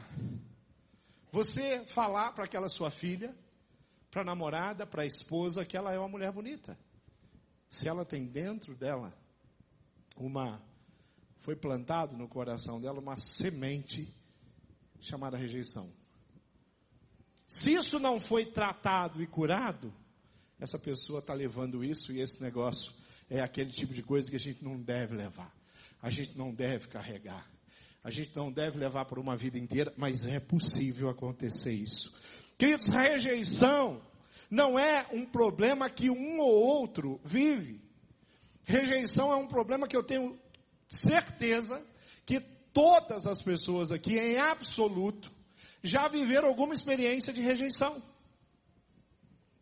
você 1.32 1.84
falar 1.84 2.32
para 2.32 2.44
aquela 2.44 2.68
sua 2.68 2.90
filha, 2.90 3.34
para 4.10 4.22
a 4.22 4.24
namorada, 4.24 4.86
para 4.86 5.02
a 5.02 5.06
esposa, 5.06 5.64
que 5.64 5.76
ela 5.76 5.92
é 5.92 5.98
uma 5.98 6.08
mulher 6.08 6.32
bonita. 6.32 6.78
Se 7.68 7.88
ela 7.88 8.04
tem 8.04 8.26
dentro 8.26 8.74
dela 8.74 9.14
uma 10.16 10.60
foi 11.40 11.56
plantado 11.56 12.16
no 12.16 12.28
coração 12.28 12.80
dela 12.80 13.00
uma 13.00 13.16
semente 13.16 14.06
chamada 15.00 15.36
rejeição. 15.36 15.90
Se 17.46 17.72
isso 17.72 17.98
não 17.98 18.20
foi 18.20 18.44
tratado 18.44 19.22
e 19.22 19.26
curado, 19.26 19.92
essa 20.58 20.78
pessoa 20.78 21.20
está 21.20 21.32
levando 21.32 21.82
isso 21.82 22.12
e 22.12 22.20
esse 22.20 22.42
negócio 22.42 22.92
é 23.28 23.40
aquele 23.40 23.70
tipo 23.70 23.94
de 23.94 24.02
coisa 24.02 24.28
que 24.28 24.36
a 24.36 24.40
gente 24.40 24.62
não 24.62 24.78
deve 24.78 25.16
levar. 25.16 25.52
A 26.02 26.10
gente 26.10 26.36
não 26.36 26.52
deve 26.52 26.88
carregar. 26.88 27.50
A 28.02 28.10
gente 28.10 28.34
não 28.34 28.50
deve 28.50 28.78
levar 28.78 29.04
por 29.04 29.18
uma 29.18 29.36
vida 29.36 29.58
inteira, 29.58 29.92
mas 29.96 30.24
é 30.24 30.40
possível 30.40 31.08
acontecer 31.10 31.72
isso. 31.72 32.12
Queridos, 32.56 32.88
rejeição 32.88 34.02
não 34.50 34.78
é 34.78 35.06
um 35.12 35.24
problema 35.24 35.88
que 35.88 36.10
um 36.10 36.38
ou 36.40 36.50
outro 36.50 37.20
vive. 37.24 37.80
Rejeição 38.64 39.32
é 39.32 39.36
um 39.36 39.46
problema 39.46 39.86
que 39.86 39.96
eu 39.96 40.02
tenho 40.02 40.38
certeza 40.88 41.82
que 42.24 42.40
todas 42.72 43.26
as 43.26 43.42
pessoas 43.42 43.90
aqui, 43.90 44.18
em 44.18 44.38
absoluto, 44.38 45.30
já 45.82 46.08
viveram 46.08 46.48
alguma 46.48 46.74
experiência 46.74 47.32
de 47.32 47.40
rejeição. 47.40 48.00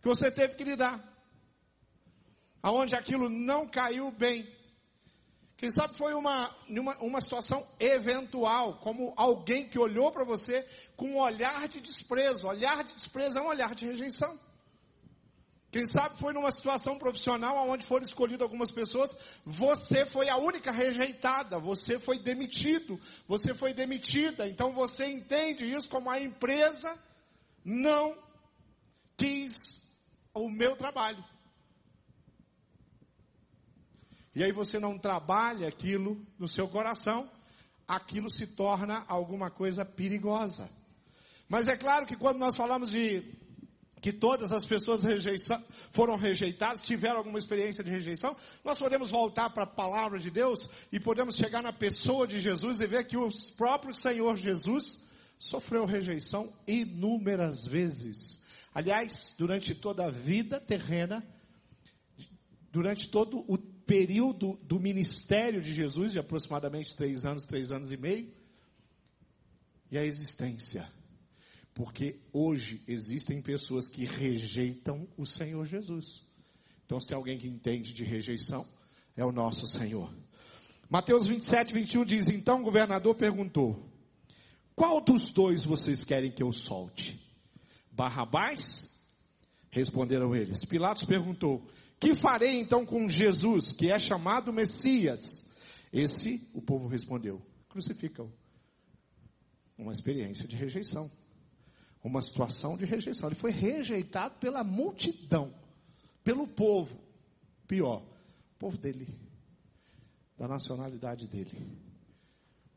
Que 0.00 0.08
você 0.08 0.30
teve 0.30 0.54
que 0.54 0.64
lidar. 0.64 1.02
Aonde 2.62 2.94
aquilo 2.94 3.28
não 3.28 3.66
caiu 3.66 4.10
bem. 4.10 4.46
Quem 5.58 5.70
sabe 5.72 5.94
foi 5.94 6.14
uma, 6.14 6.54
uma, 6.68 6.96
uma 6.98 7.20
situação 7.20 7.66
eventual, 7.80 8.78
como 8.78 9.12
alguém 9.16 9.68
que 9.68 9.76
olhou 9.76 10.12
para 10.12 10.22
você 10.24 10.64
com 10.96 11.10
um 11.10 11.18
olhar 11.18 11.66
de 11.66 11.80
desprezo. 11.80 12.46
Olhar 12.46 12.84
de 12.84 12.94
desprezo 12.94 13.38
é 13.38 13.42
um 13.42 13.48
olhar 13.48 13.74
de 13.74 13.84
rejeição. 13.84 14.38
Quem 15.72 15.84
sabe 15.84 16.16
foi 16.16 16.32
numa 16.32 16.52
situação 16.52 16.96
profissional 16.96 17.68
onde 17.68 17.84
foram 17.84 18.04
escolhidas 18.04 18.42
algumas 18.42 18.70
pessoas, 18.70 19.14
você 19.44 20.06
foi 20.06 20.28
a 20.28 20.38
única 20.38 20.70
rejeitada, 20.70 21.58
você 21.58 21.98
foi 21.98 22.20
demitido, 22.20 22.98
você 23.26 23.52
foi 23.52 23.74
demitida. 23.74 24.48
Então 24.48 24.72
você 24.72 25.06
entende 25.06 25.64
isso 25.70 25.88
como 25.88 26.08
a 26.08 26.20
empresa 26.20 26.96
não 27.64 28.16
quis 29.16 29.82
o 30.32 30.48
meu 30.48 30.76
trabalho. 30.76 31.22
E 34.38 34.44
aí 34.44 34.52
você 34.52 34.78
não 34.78 34.96
trabalha 34.96 35.66
aquilo 35.66 36.24
no 36.38 36.46
seu 36.46 36.68
coração, 36.68 37.28
aquilo 37.88 38.30
se 38.30 38.46
torna 38.46 39.04
alguma 39.08 39.50
coisa 39.50 39.84
perigosa. 39.84 40.70
Mas 41.48 41.66
é 41.66 41.76
claro 41.76 42.06
que 42.06 42.14
quando 42.14 42.38
nós 42.38 42.56
falamos 42.56 42.88
de 42.88 43.34
que 44.00 44.12
todas 44.12 44.52
as 44.52 44.64
pessoas 44.64 45.02
foram 45.90 46.16
rejeitadas, 46.16 46.86
tiveram 46.86 47.16
alguma 47.16 47.36
experiência 47.36 47.82
de 47.82 47.90
rejeição, 47.90 48.36
nós 48.62 48.78
podemos 48.78 49.10
voltar 49.10 49.50
para 49.50 49.64
a 49.64 49.66
palavra 49.66 50.20
de 50.20 50.30
Deus 50.30 50.70
e 50.92 51.00
podemos 51.00 51.34
chegar 51.34 51.60
na 51.60 51.72
pessoa 51.72 52.24
de 52.24 52.38
Jesus 52.38 52.78
e 52.78 52.86
ver 52.86 53.08
que 53.08 53.16
o 53.16 53.28
próprio 53.56 53.92
Senhor 53.92 54.36
Jesus 54.36 54.98
sofreu 55.36 55.84
rejeição 55.84 56.52
inúmeras 56.64 57.66
vezes. 57.66 58.40
Aliás, 58.72 59.34
durante 59.36 59.74
toda 59.74 60.06
a 60.06 60.12
vida 60.12 60.60
terrena, 60.60 61.26
durante 62.70 63.08
todo 63.08 63.44
o 63.48 63.58
período 63.88 64.56
do 64.62 64.78
ministério 64.78 65.60
de 65.60 65.74
Jesus, 65.74 66.12
de 66.12 66.20
aproximadamente 66.20 66.94
três 66.94 67.26
anos, 67.26 67.44
três 67.44 67.72
anos 67.72 67.90
e 67.90 67.96
meio, 67.96 68.32
e 69.90 69.98
a 69.98 70.04
existência 70.04 70.88
porque 71.78 72.18
hoje 72.32 72.82
existem 72.88 73.40
pessoas 73.40 73.88
que 73.88 74.04
rejeitam 74.04 75.06
o 75.16 75.24
Senhor 75.24 75.64
Jesus. 75.64 76.26
Então, 76.84 76.98
se 76.98 77.06
tem 77.06 77.16
alguém 77.16 77.38
que 77.38 77.46
entende 77.46 77.92
de 77.92 78.02
rejeição, 78.02 78.66
é 79.16 79.24
o 79.24 79.30
nosso 79.30 79.64
Senhor. 79.64 80.12
Mateus 80.90 81.28
27, 81.28 81.72
21 81.72 82.04
diz: 82.04 82.26
Então 82.26 82.58
o 82.58 82.64
governador 82.64 83.14
perguntou: 83.14 83.88
Qual 84.74 85.00
dos 85.00 85.30
dois 85.30 85.64
vocês 85.64 86.02
querem 86.02 86.32
que 86.32 86.42
eu 86.42 86.50
solte? 86.50 87.16
Barrabás? 87.92 88.90
Responderam 89.70 90.34
eles. 90.34 90.64
Pilatos 90.64 91.04
perguntou: 91.04 91.64
Que 91.98 92.14
farei 92.14 92.58
então 92.58 92.86
com 92.86 93.08
Jesus, 93.08 93.72
que 93.72 93.90
é 93.90 93.98
chamado 93.98 94.52
Messias? 94.52 95.44
Esse, 95.92 96.48
o 96.54 96.62
povo 96.62 96.86
respondeu: 96.88 97.42
Crucifica-o. 97.68 98.32
Uma 99.76 99.92
experiência 99.92 100.46
de 100.46 100.56
rejeição 100.56 101.10
uma 102.02 102.22
situação 102.22 102.76
de 102.76 102.84
rejeição. 102.84 103.28
Ele 103.28 103.36
foi 103.36 103.50
rejeitado 103.50 104.38
pela 104.38 104.64
multidão, 104.64 105.52
pelo 106.24 106.46
povo. 106.46 106.98
Pior, 107.66 108.02
o 108.02 108.58
povo 108.58 108.78
dele, 108.78 109.06
da 110.36 110.48
nacionalidade 110.48 111.28
dele. 111.28 111.78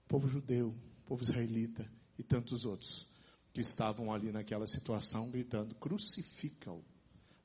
Povo 0.08 0.28
judeu, 0.28 0.76
povo 1.06 1.24
israelita 1.24 1.90
e 2.20 2.24
tantos 2.24 2.66
outros 2.66 3.08
que 3.54 3.62
estavam 3.62 4.14
ali 4.14 4.32
naquela 4.32 4.68
situação 4.68 5.30
gritando: 5.32 5.74
crucifica-o. 5.76 6.84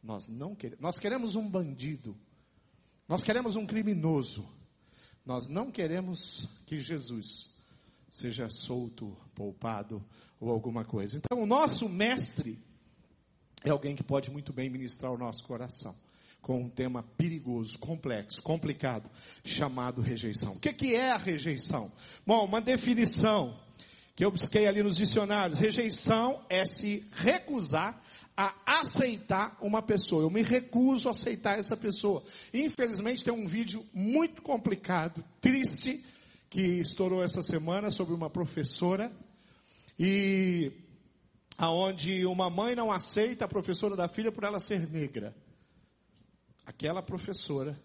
Nós 0.07 0.29
não 0.29 0.55
queremos, 0.55 0.81
nós 0.81 0.99
queremos 0.99 1.35
um 1.35 1.49
bandido. 1.49 2.17
Nós 3.09 3.25
queremos 3.25 3.57
um 3.57 3.67
criminoso. 3.67 4.49
Nós 5.25 5.49
não 5.49 5.71
queremos 5.71 6.49
que 6.65 6.79
Jesus 6.79 7.51
seja 8.09 8.49
solto, 8.49 9.17
poupado 9.35 10.03
ou 10.39 10.51
alguma 10.51 10.85
coisa. 10.85 11.19
Então, 11.19 11.43
o 11.43 11.47
nosso 11.47 11.89
mestre 11.89 12.59
é 13.65 13.71
alguém 13.71 13.97
que 13.97 14.05
pode 14.05 14.31
muito 14.31 14.53
bem 14.53 14.71
ministrar 14.71 15.13
o 15.13 15.19
nosso 15.19 15.43
coração 15.43 15.95
com 16.41 16.63
um 16.63 16.69
tema 16.69 17.03
perigoso, 17.03 17.77
complexo, 17.77 18.41
complicado, 18.41 19.11
chamado 19.43 20.01
rejeição. 20.01 20.53
O 20.53 20.61
que, 20.61 20.73
que 20.73 20.95
é 20.95 21.11
a 21.11 21.17
rejeição? 21.17 21.91
Bom, 22.25 22.45
uma 22.45 22.61
definição 22.61 23.59
que 24.15 24.25
eu 24.25 24.31
busquei 24.31 24.69
ali 24.69 24.83
nos 24.83 24.97
dicionários. 24.97 25.59
Rejeição 25.59 26.47
é 26.49 26.65
se 26.65 27.05
recusar 27.13 28.01
a 28.37 28.81
aceitar 28.81 29.57
uma 29.63 29.81
pessoa. 29.81 30.23
Eu 30.23 30.31
me 30.31 30.43
recuso 30.43 31.09
a 31.09 31.13
aceitar 31.13 31.59
essa 31.59 31.77
pessoa. 31.77 32.23
Infelizmente 32.53 33.25
tem 33.25 33.33
um 33.33 33.47
vídeo 33.47 33.85
muito 33.95 34.43
complicado, 34.43 35.25
triste, 35.41 36.05
que 36.51 36.61
estourou 36.61 37.23
essa 37.23 37.43
semana 37.43 37.91
sobre 37.91 38.15
uma 38.15 38.29
professora 38.29 39.11
e 39.99 40.71
aonde 41.57 42.27
uma 42.27 42.51
mãe 42.51 42.75
não 42.75 42.93
aceita 42.93 43.47
a 43.47 43.49
professora 43.49 43.97
da 43.97 44.09
filha 44.09 44.31
por 44.31 44.45
ela 44.45 44.61
ser 44.61 44.89
negra. 44.91 45.35
Aquela 46.67 47.03
professora 47.03 47.81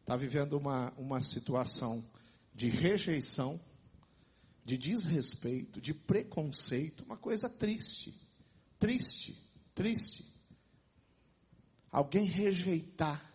está 0.00 0.16
vivendo 0.16 0.54
uma, 0.54 0.92
uma 0.96 1.20
situação 1.20 2.04
de 2.52 2.68
rejeição, 2.68 3.60
de 4.64 4.76
desrespeito, 4.76 5.80
de 5.80 5.94
preconceito, 5.94 7.04
uma 7.04 7.16
coisa 7.16 7.48
triste, 7.48 8.14
triste, 8.78 9.36
triste. 9.74 10.24
Alguém 11.90 12.24
rejeitar. 12.24 13.30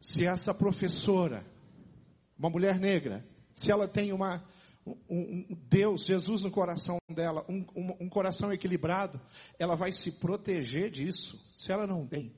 Se 0.00 0.24
essa 0.24 0.54
professora 0.54 1.44
uma 2.38 2.50
mulher 2.50 2.78
negra, 2.78 3.26
se 3.52 3.70
ela 3.70 3.88
tem 3.88 4.12
uma, 4.12 4.44
um, 4.86 4.94
um 5.08 5.46
Deus, 5.68 6.04
Jesus 6.04 6.42
no 6.42 6.50
coração 6.50 6.98
dela, 7.08 7.44
um, 7.48 7.64
um, 7.74 8.04
um 8.04 8.08
coração 8.08 8.52
equilibrado, 8.52 9.20
ela 9.58 9.74
vai 9.74 9.90
se 9.92 10.12
proteger 10.20 10.90
disso. 10.90 11.42
Se 11.50 11.72
ela 11.72 11.86
não 11.86 12.06
tem, 12.06 12.34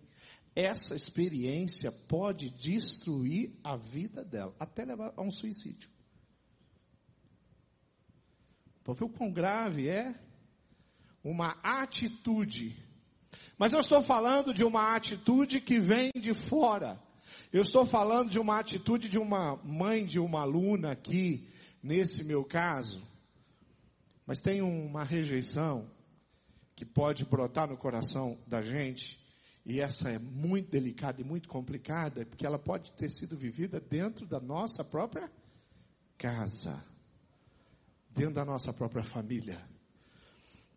essa 0.55 0.95
experiência 0.95 1.91
pode 1.91 2.51
destruir 2.51 3.59
a 3.63 3.77
vida 3.77 4.25
dela, 4.25 4.55
até 4.59 4.85
levar 4.85 5.13
a 5.17 5.23
um 5.23 5.31
suicídio. 5.31 5.91
Para 8.85 8.95
ver 8.95 9.05
o 9.05 9.09
quão 9.11 9.31
grave 9.33 9.89
é 9.89 10.15
uma 11.23 11.57
atitude. 11.63 12.77
Mas 13.59 13.73
eu 13.73 13.81
estou 13.81 14.03
falando 14.03 14.55
de 14.55 14.65
uma 14.65 14.95
atitude 14.95 15.61
que 15.61 15.81
vem 15.81 16.11
de 16.15 16.33
fora. 16.33 17.01
Eu 17.53 17.63
estou 17.63 17.85
falando 17.85 18.31
de 18.31 18.39
uma 18.39 18.59
atitude 18.59 19.09
de 19.09 19.19
uma 19.19 19.57
mãe 19.65 20.05
de 20.05 20.19
uma 20.19 20.43
aluna 20.43 20.93
aqui, 20.93 21.49
nesse 21.83 22.25
meu 22.25 22.45
caso, 22.45 23.03
mas 24.27 24.41
tem 24.41 24.61
uma 24.61 25.05
rejeição 25.05 25.89
que 26.77 26.85
pode 26.85 27.25
brotar 27.25 27.69
no 27.69 27.77
coração 27.77 28.39
da 28.47 28.61
gente, 28.61 29.19
e 29.65 29.81
essa 29.81 30.11
é 30.11 30.19
muito 30.19 30.71
delicada 30.71 31.21
e 31.21 31.25
muito 31.25 31.49
complicada, 31.49 32.25
porque 32.27 32.47
ela 32.47 32.59
pode 32.59 32.93
ter 32.93 33.11
sido 33.11 33.37
vivida 33.37 33.81
dentro 33.81 34.27
da 34.27 34.39
nossa 34.41 34.85
própria 34.85 35.31
casa. 36.17 36.85
dentro 38.11 38.35
da 38.35 38.45
nossa 38.45 38.73
própria 38.73 39.05
família. 39.05 39.61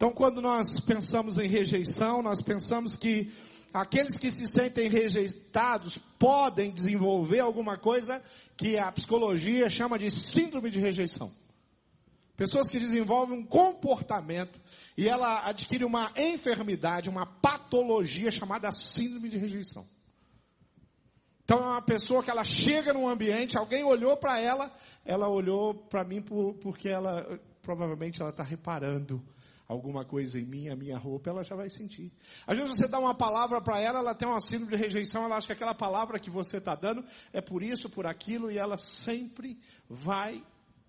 Então, 0.02 0.12
quando 0.12 0.42
nós 0.42 0.80
pensamos 0.80 1.38
em 1.38 1.48
rejeição, 1.48 2.24
nós 2.24 2.42
pensamos 2.42 2.96
que 2.96 3.32
aqueles 3.72 4.18
que 4.18 4.32
se 4.32 4.48
sentem 4.48 4.90
rejeitados 4.90 5.96
podem 6.18 6.72
desenvolver 6.72 7.40
alguma 7.40 7.78
coisa 7.78 8.20
que 8.58 8.80
a 8.80 8.92
psicologia 8.92 9.70
chama 9.70 10.00
de 10.00 10.10
síndrome 10.10 10.72
de 10.72 10.80
rejeição. 10.80 11.32
Pessoas 12.36 12.68
que 12.68 12.80
desenvolvem 12.80 13.38
um 13.38 13.46
comportamento 13.46 14.60
e 14.98 15.08
ela 15.08 15.48
adquire 15.48 15.86
uma 15.86 16.12
enfermidade, 16.18 17.08
uma 17.08 17.28
patologia 17.28 18.32
chamada 18.32 18.72
síndrome 18.72 19.30
de 19.30 19.38
rejeição. 19.38 19.86
Então 21.44 21.60
é 21.60 21.68
uma 21.74 21.82
pessoa 21.84 22.24
que 22.24 22.32
ela 22.32 22.44
chega 22.44 22.92
num 22.92 23.08
ambiente, 23.08 23.56
alguém 23.56 23.84
olhou 23.84 24.18
para 24.18 24.42
ela, 24.42 24.76
ela 25.06 25.30
olhou 25.30 25.76
para 25.76 26.04
mim 26.04 26.24
por, 26.24 26.56
porque 26.56 26.90
ela 26.90 27.40
provavelmente 27.62 28.20
ela 28.20 28.32
está 28.32 28.42
reparando 28.42 29.24
alguma 29.72 30.04
coisa 30.04 30.38
em 30.38 30.46
mim, 30.46 30.68
a 30.68 30.76
minha 30.76 30.98
roupa, 30.98 31.30
ela 31.30 31.44
já 31.44 31.56
vai 31.56 31.70
sentir. 31.70 32.12
Às 32.46 32.58
vezes 32.58 32.78
você 32.78 32.88
dá 32.90 33.00
uma 33.00 33.16
palavra 33.16 33.62
para 33.62 33.80
ela, 33.80 34.00
ela 34.00 34.14
tem 34.14 34.28
uma 34.28 34.42
síndrome 34.42 34.76
de 34.76 34.84
rejeição, 34.84 35.24
ela 35.24 35.38
acha 35.38 35.48
que 35.48 35.54
aquela 35.54 35.74
palavra 35.74 36.20
que 36.20 36.30
você 36.30 36.58
está 36.58 36.76
dando 36.76 37.06
é 37.32 37.40
por 37.40 37.64
isso, 37.64 37.90
por 37.90 38.06
aquilo, 38.06 38.52
e 38.52 38.58
ela 38.58 38.78
sempre 38.78 39.58
vai 39.90 40.44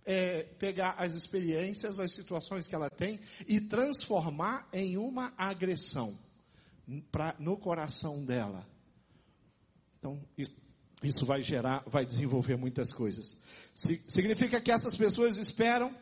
é, 0.04 0.42
pegar 0.58 0.96
as 0.98 1.14
experiências, 1.14 2.00
as 2.00 2.12
situações 2.12 2.66
que 2.66 2.74
ela 2.74 2.90
tem 2.90 3.20
e 3.46 3.60
transformar 3.60 4.68
em 4.72 4.96
uma 4.96 5.32
agressão 5.38 6.18
pra, 7.12 7.36
no 7.38 7.56
coração 7.56 8.24
dela. 8.24 8.66
Então, 10.00 10.20
isso, 10.36 10.56
isso 11.04 11.24
vai 11.24 11.40
gerar, 11.40 11.84
vai 11.86 12.04
desenvolver 12.04 12.56
muitas 12.56 12.92
coisas. 12.92 13.38
Significa 14.08 14.60
que 14.60 14.72
essas 14.72 14.96
pessoas 14.96 15.36
esperam 15.36 15.94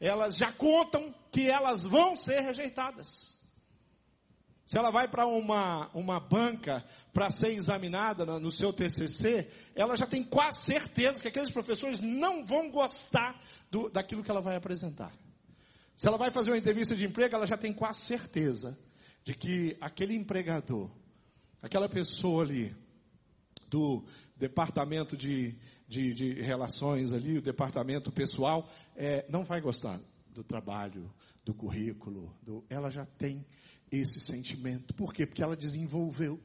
elas 0.00 0.36
já 0.36 0.50
contam 0.50 1.14
que 1.30 1.48
elas 1.48 1.84
vão 1.84 2.16
ser 2.16 2.40
rejeitadas. 2.40 3.38
Se 4.64 4.78
ela 4.78 4.90
vai 4.90 5.08
para 5.08 5.26
uma, 5.26 5.90
uma 5.92 6.20
banca 6.20 6.84
para 7.12 7.28
ser 7.28 7.50
examinada 7.50 8.24
no, 8.24 8.50
seu 8.52 8.72
TCC, 8.72 9.50
ela 9.74 9.96
já 9.96 10.06
tem 10.06 10.22
quase 10.22 10.62
certeza 10.62 11.20
que 11.20 11.26
aqueles 11.26 11.50
professores 11.50 12.00
não 12.00 12.46
vão 12.46 12.70
gostar 12.70 13.42
do, 13.68 13.90
daquilo 13.90 14.22
que 14.22 14.30
ela 14.30 14.40
vai 14.40 14.54
apresentar. 14.54 15.12
Se 15.96 16.06
ela 16.06 16.16
vai 16.16 16.30
fazer 16.30 16.52
uma 16.52 16.56
entrevista 16.56 16.94
de 16.94 17.04
emprego, 17.04 17.34
ela 17.34 17.46
já 17.46 17.56
tem 17.56 17.72
quase 17.72 18.00
certeza 18.02 18.78
de 19.24 19.34
que 19.34 19.76
aquele 19.80 20.14
empregador, 20.14 20.88
aquela 21.60 21.88
pessoa 21.88 22.44
ali 22.44 22.74
do 23.68 24.04
departamento 24.36 25.16
de, 25.16 25.56
de, 25.88 26.14
de 26.14 26.32
relações 26.42 27.12
ali, 27.12 27.38
o 27.38 27.42
departamento 27.42 28.12
pessoal, 28.12 28.68
é, 29.00 29.24
não 29.30 29.44
vai 29.44 29.62
gostar 29.62 29.98
do 30.28 30.44
trabalho, 30.44 31.10
do 31.42 31.54
currículo, 31.54 32.36
do, 32.42 32.62
ela 32.68 32.90
já 32.90 33.06
tem 33.06 33.46
esse 33.90 34.20
sentimento. 34.20 34.92
Por 34.92 35.14
quê? 35.14 35.26
Porque 35.26 35.42
ela 35.42 35.56
desenvolveu. 35.56 36.38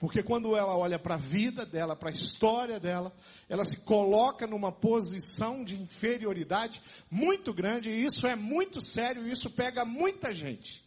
Porque 0.00 0.22
quando 0.22 0.56
ela 0.56 0.74
olha 0.78 0.98
para 0.98 1.16
a 1.16 1.18
vida 1.18 1.66
dela, 1.66 1.94
para 1.94 2.08
a 2.08 2.12
história 2.12 2.80
dela, 2.80 3.14
ela 3.50 3.66
se 3.66 3.84
coloca 3.84 4.46
numa 4.46 4.72
posição 4.72 5.62
de 5.62 5.76
inferioridade 5.78 6.80
muito 7.10 7.52
grande, 7.52 7.90
e 7.90 8.02
isso 8.02 8.26
é 8.26 8.34
muito 8.34 8.80
sério, 8.80 9.26
e 9.26 9.32
isso 9.32 9.50
pega 9.50 9.84
muita 9.84 10.32
gente. 10.32 10.82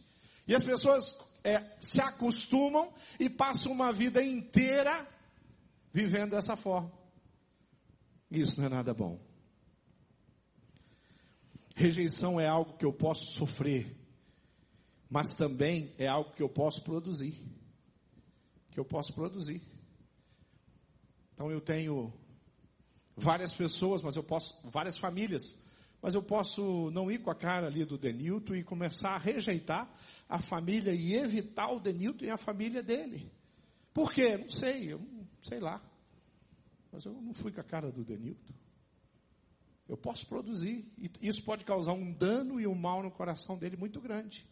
E 0.48 0.54
as 0.54 0.64
pessoas 0.64 1.16
é, 1.44 1.62
se 1.78 2.00
acostumam 2.00 2.92
e 3.20 3.30
passam 3.30 3.70
uma 3.70 3.92
vida 3.92 4.20
inteira 4.20 5.06
vivendo 5.92 6.30
dessa 6.30 6.56
forma. 6.56 6.90
Isso 8.28 8.58
não 8.58 8.66
é 8.66 8.70
nada 8.70 8.92
bom. 8.92 9.31
Rejeição 11.74 12.40
é 12.40 12.46
algo 12.46 12.76
que 12.76 12.84
eu 12.84 12.92
posso 12.92 13.32
sofrer, 13.32 13.96
mas 15.08 15.34
também 15.34 15.92
é 15.98 16.06
algo 16.06 16.32
que 16.32 16.42
eu 16.42 16.48
posso 16.48 16.82
produzir. 16.82 17.42
Que 18.70 18.78
eu 18.78 18.84
posso 18.84 19.12
produzir. 19.12 19.62
Então 21.34 21.50
eu 21.50 21.60
tenho 21.60 22.12
várias 23.16 23.52
pessoas, 23.52 24.02
mas 24.02 24.16
eu 24.16 24.22
posso, 24.22 24.56
várias 24.64 24.96
famílias, 24.96 25.58
mas 26.00 26.14
eu 26.14 26.22
posso 26.22 26.90
não 26.90 27.10
ir 27.10 27.18
com 27.18 27.30
a 27.30 27.34
cara 27.34 27.66
ali 27.66 27.84
do 27.84 27.98
Denilton 27.98 28.54
e 28.54 28.64
começar 28.64 29.10
a 29.10 29.18
rejeitar 29.18 29.88
a 30.28 30.40
família 30.40 30.92
e 30.92 31.14
evitar 31.14 31.70
o 31.70 31.80
Denilton 31.80 32.24
e 32.24 32.30
a 32.30 32.36
família 32.36 32.82
dele. 32.82 33.30
Por 33.92 34.12
quê? 34.12 34.36
Não 34.36 34.50
sei, 34.50 34.92
eu 34.92 35.00
sei 35.42 35.60
lá. 35.60 35.82
Mas 36.90 37.04
eu 37.04 37.12
não 37.12 37.34
fui 37.34 37.52
com 37.52 37.60
a 37.60 37.64
cara 37.64 37.90
do 37.90 38.04
Denilton. 38.04 38.52
Eu 39.88 39.96
posso 39.96 40.26
produzir. 40.26 40.86
E 40.98 41.10
isso 41.20 41.42
pode 41.42 41.64
causar 41.64 41.92
um 41.92 42.12
dano 42.12 42.60
e 42.60 42.66
um 42.66 42.74
mal 42.74 43.02
no 43.02 43.10
coração 43.10 43.58
dele 43.58 43.76
muito 43.76 44.00
grande. 44.00 44.46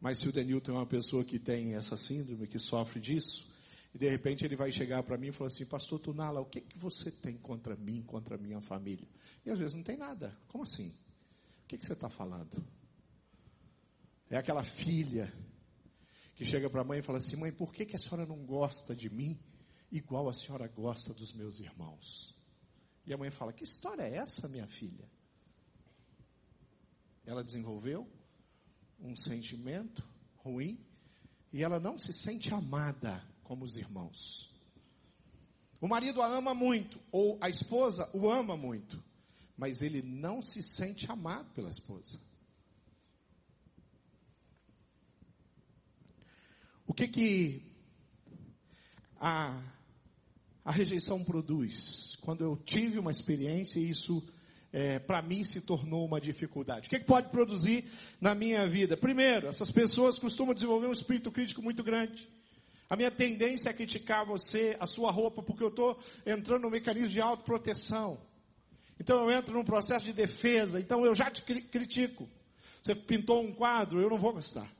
Mas 0.00 0.18
se 0.18 0.28
o 0.28 0.32
Denilton 0.32 0.72
é 0.72 0.74
uma 0.74 0.86
pessoa 0.86 1.24
que 1.24 1.38
tem 1.38 1.74
essa 1.74 1.96
síndrome, 1.96 2.46
que 2.46 2.58
sofre 2.58 3.00
disso, 3.00 3.44
e 3.92 3.98
de 3.98 4.08
repente 4.08 4.44
ele 4.44 4.54
vai 4.54 4.70
chegar 4.70 5.02
para 5.02 5.18
mim 5.18 5.28
e 5.28 5.32
falar 5.32 5.48
assim, 5.48 5.64
pastor 5.64 5.98
Tunala, 5.98 6.40
o 6.40 6.44
que, 6.44 6.60
que 6.60 6.78
você 6.78 7.10
tem 7.10 7.36
contra 7.36 7.74
mim, 7.74 8.02
contra 8.02 8.36
a 8.36 8.38
minha 8.38 8.60
família? 8.60 9.08
E 9.44 9.50
às 9.50 9.58
vezes 9.58 9.74
não 9.74 9.82
tem 9.82 9.96
nada. 9.96 10.36
Como 10.48 10.62
assim? 10.62 10.88
O 11.64 11.66
que, 11.66 11.78
que 11.78 11.84
você 11.84 11.94
está 11.94 12.08
falando? 12.08 12.64
É 14.30 14.36
aquela 14.36 14.62
filha 14.62 15.32
que 16.36 16.44
chega 16.44 16.68
para 16.68 16.82
a 16.82 16.84
mãe 16.84 17.00
e 17.00 17.02
fala 17.02 17.18
assim: 17.18 17.34
mãe, 17.34 17.50
por 17.50 17.72
que, 17.72 17.86
que 17.86 17.96
a 17.96 17.98
senhora 17.98 18.26
não 18.26 18.44
gosta 18.44 18.94
de 18.94 19.10
mim 19.10 19.40
igual 19.90 20.28
a 20.28 20.34
senhora 20.34 20.68
gosta 20.68 21.12
dos 21.12 21.32
meus 21.32 21.58
irmãos? 21.58 22.36
E 23.06 23.12
a 23.12 23.16
mãe 23.16 23.30
fala: 23.30 23.52
que 23.52 23.64
história 23.64 24.02
é 24.02 24.16
essa, 24.16 24.46
minha 24.46 24.66
filha? 24.66 25.10
Ela 27.24 27.42
desenvolveu 27.42 28.06
um 29.00 29.16
sentimento 29.16 30.06
ruim 30.36 30.78
e 31.52 31.64
ela 31.64 31.80
não 31.80 31.98
se 31.98 32.12
sente 32.12 32.52
amada 32.52 33.24
como 33.42 33.64
os 33.64 33.76
irmãos. 33.76 34.54
O 35.80 35.88
marido 35.88 36.20
a 36.20 36.26
ama 36.26 36.54
muito, 36.54 37.00
ou 37.10 37.38
a 37.40 37.48
esposa 37.48 38.10
o 38.12 38.30
ama 38.30 38.56
muito, 38.56 39.02
mas 39.56 39.80
ele 39.80 40.02
não 40.02 40.42
se 40.42 40.62
sente 40.62 41.10
amado 41.10 41.50
pela 41.52 41.68
esposa. 41.68 42.20
Que 46.96 47.08
que 47.08 47.62
a, 49.20 49.62
a 50.64 50.72
rejeição 50.72 51.22
produz? 51.22 52.16
Quando 52.22 52.42
eu 52.42 52.56
tive 52.56 52.98
uma 52.98 53.10
experiência 53.10 53.78
e 53.78 53.90
isso 53.90 54.26
é, 54.72 54.98
para 54.98 55.22
mim 55.22 55.44
se 55.44 55.60
tornou 55.60 56.06
uma 56.06 56.20
dificuldade. 56.20 56.86
O 56.86 56.90
que, 56.90 56.98
que 56.98 57.04
pode 57.04 57.28
produzir 57.28 57.84
na 58.20 58.34
minha 58.34 58.66
vida? 58.68 58.96
Primeiro, 58.96 59.46
essas 59.46 59.70
pessoas 59.70 60.18
costumam 60.18 60.54
desenvolver 60.54 60.86
um 60.86 60.92
espírito 60.92 61.30
crítico 61.30 61.62
muito 61.62 61.84
grande. 61.84 62.28
A 62.88 62.96
minha 62.96 63.10
tendência 63.10 63.70
é 63.70 63.72
criticar 63.72 64.24
você, 64.24 64.76
a 64.80 64.86
sua 64.86 65.10
roupa, 65.10 65.42
porque 65.42 65.62
eu 65.62 65.68
estou 65.68 65.98
entrando 66.24 66.62
no 66.62 66.70
mecanismo 66.70 67.08
de 67.08 67.20
autoproteção. 67.20 68.18
Então 68.98 69.22
eu 69.22 69.30
entro 69.30 69.52
num 69.52 69.64
processo 69.64 70.04
de 70.06 70.12
defesa, 70.12 70.80
então 70.80 71.04
eu 71.04 71.14
já 71.14 71.30
te 71.30 71.42
critico. 71.42 72.28
Você 72.80 72.94
pintou 72.94 73.42
um 73.42 73.52
quadro, 73.52 74.00
eu 74.00 74.08
não 74.08 74.18
vou 74.18 74.32
gostar. 74.32 74.70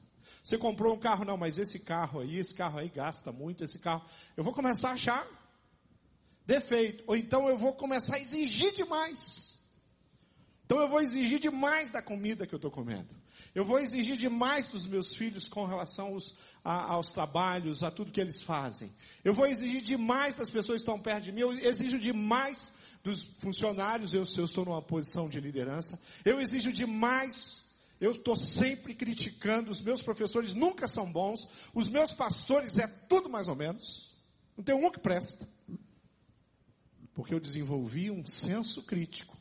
Você 0.47 0.57
comprou 0.57 0.95
um 0.95 0.99
carro, 0.99 1.25
não, 1.25 1.37
mas 1.37 1.59
esse 1.59 1.77
carro 1.77 2.21
aí, 2.21 2.39
esse 2.39 2.55
carro 2.55 2.79
aí 2.79 2.89
gasta 2.89 3.33
muito, 3.33 3.65
esse 3.65 3.81
carro. 3.81 4.05
Eu 4.37 4.45
vou 4.45 4.53
começar 4.53 4.91
a 4.91 4.93
achar 4.93 5.27
defeito. 6.47 7.03
Ou 7.09 7.17
então 7.17 7.49
eu 7.49 7.59
vou 7.59 7.73
começar 7.73 8.15
a 8.15 8.21
exigir 8.21 8.73
demais. 8.73 9.59
Então 10.65 10.79
eu 10.79 10.89
vou 10.89 11.01
exigir 11.01 11.41
demais 11.41 11.91
da 11.91 12.01
comida 12.01 12.47
que 12.47 12.55
eu 12.55 12.59
estou 12.59 12.71
comendo. 12.71 13.13
Eu 13.57 13.65
vou 13.65 13.81
exigir 13.81 14.17
demais 14.17 14.69
dos 14.69 14.87
meus 14.87 15.17
filhos 15.17 15.49
com 15.49 15.67
relação 15.67 16.13
aos, 16.15 16.33
a, 16.63 16.93
aos 16.93 17.11
trabalhos, 17.11 17.83
a 17.83 17.91
tudo 17.91 18.13
que 18.13 18.21
eles 18.21 18.41
fazem. 18.41 18.93
Eu 19.25 19.35
vou 19.35 19.49
exigir 19.49 19.83
demais 19.83 20.37
das 20.37 20.49
pessoas 20.49 20.77
que 20.81 20.89
estão 20.89 21.01
perto 21.01 21.25
de 21.25 21.33
mim. 21.33 21.41
Eu 21.41 21.55
exijo 21.55 21.99
demais 21.99 22.73
dos 23.03 23.25
funcionários, 23.41 24.15
eu, 24.15 24.25
se 24.25 24.39
eu 24.39 24.45
estou 24.45 24.65
numa 24.65 24.81
posição 24.81 25.29
de 25.29 25.41
liderança. 25.41 26.01
Eu 26.25 26.41
exijo 26.41 26.73
demais 26.73 27.66
eu 28.01 28.11
estou 28.11 28.37
sempre 28.37 28.95
criticando, 28.95 29.71
os 29.71 29.81
meus 29.81 30.03
professores 30.03 30.53
nunca 30.53 30.87
são 30.87 31.11
bons, 31.11 31.49
os 31.73 31.89
meus 31.89 32.13
pastores 32.13 32.77
é 32.79 32.87
tudo 32.87 33.31
mais 33.31 33.49
ou 33.49 33.57
menos. 33.57 34.15
Não 34.57 34.63
tem 34.63 34.75
um 34.75 34.91
que 34.91 35.01
presta. 35.01 35.49
Porque 37.15 37.33
eu 37.33 37.41
desenvolvi 37.41 38.11
um 38.11 38.25
senso 38.27 38.83
crítico. 38.83 39.37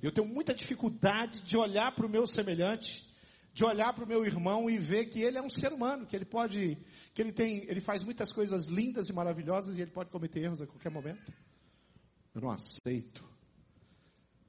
Eu 0.00 0.12
tenho 0.12 0.26
muita 0.26 0.54
dificuldade 0.54 1.40
de 1.40 1.56
olhar 1.56 1.92
para 1.94 2.06
o 2.06 2.08
meu 2.08 2.26
semelhante, 2.26 3.04
de 3.52 3.64
olhar 3.64 3.92
para 3.92 4.04
o 4.04 4.08
meu 4.08 4.24
irmão 4.24 4.70
e 4.70 4.78
ver 4.78 5.06
que 5.06 5.22
ele 5.22 5.38
é 5.38 5.42
um 5.42 5.50
ser 5.50 5.72
humano, 5.72 6.06
que 6.06 6.14
ele 6.14 6.26
pode, 6.26 6.78
que 7.12 7.20
ele 7.20 7.32
tem, 7.32 7.64
ele 7.68 7.80
faz 7.80 8.04
muitas 8.04 8.32
coisas 8.32 8.66
lindas 8.66 9.08
e 9.08 9.12
maravilhosas 9.12 9.76
e 9.76 9.80
ele 9.80 9.90
pode 9.90 10.10
cometer 10.10 10.44
erros 10.44 10.62
a 10.62 10.66
qualquer 10.66 10.90
momento. 10.90 11.32
Eu 12.32 12.42
não 12.42 12.50
aceito. 12.50 13.24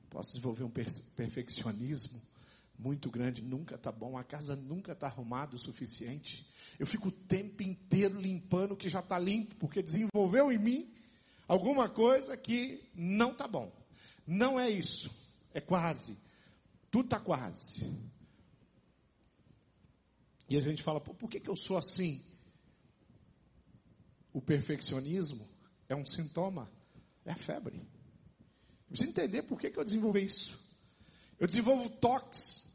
Posso 0.09 0.33
desenvolver 0.33 0.63
um 0.63 0.69
perfeccionismo 0.69 2.21
muito 2.77 3.09
grande, 3.09 3.41
nunca 3.41 3.75
está 3.75 3.91
bom, 3.91 4.17
a 4.17 4.23
casa 4.23 4.55
nunca 4.55 4.91
está 4.91 5.07
arrumada 5.07 5.55
o 5.55 5.59
suficiente. 5.59 6.47
Eu 6.77 6.85
fico 6.85 7.09
o 7.09 7.11
tempo 7.11 7.63
inteiro 7.63 8.19
limpando 8.19 8.73
o 8.73 8.77
que 8.77 8.87
já 8.87 8.99
está 8.99 9.17
limpo, 9.17 9.55
porque 9.55 9.81
desenvolveu 9.81 10.51
em 10.51 10.57
mim 10.57 10.97
Alguma 11.47 11.89
coisa 11.89 12.35
que 12.35 12.83
não 12.93 13.31
está 13.31 13.47
bom. 13.47 13.71
Não 14.25 14.59
é 14.59 14.69
isso. 14.69 15.09
É 15.53 15.61
quase. 15.61 16.17
Tudo 16.91 17.05
está 17.05 17.19
quase. 17.19 17.89
E 20.49 20.57
a 20.57 20.61
gente 20.61 20.83
fala, 20.83 20.99
por 20.99 21.29
que, 21.29 21.39
que 21.39 21.49
eu 21.49 21.55
sou 21.55 21.77
assim? 21.77 22.21
O 24.33 24.41
perfeccionismo 24.41 25.47
é 25.87 25.95
um 25.95 26.05
sintoma, 26.05 26.69
é 27.25 27.31
a 27.31 27.35
febre. 27.35 27.77
Eu 27.77 28.89
preciso 28.89 29.09
entender 29.09 29.43
por 29.43 29.59
que, 29.59 29.69
que 29.69 29.79
eu 29.79 29.83
desenvolvi 29.83 30.23
isso. 30.23 30.59
Eu 31.39 31.47
desenvolvo 31.47 31.89
toques. 31.89 32.66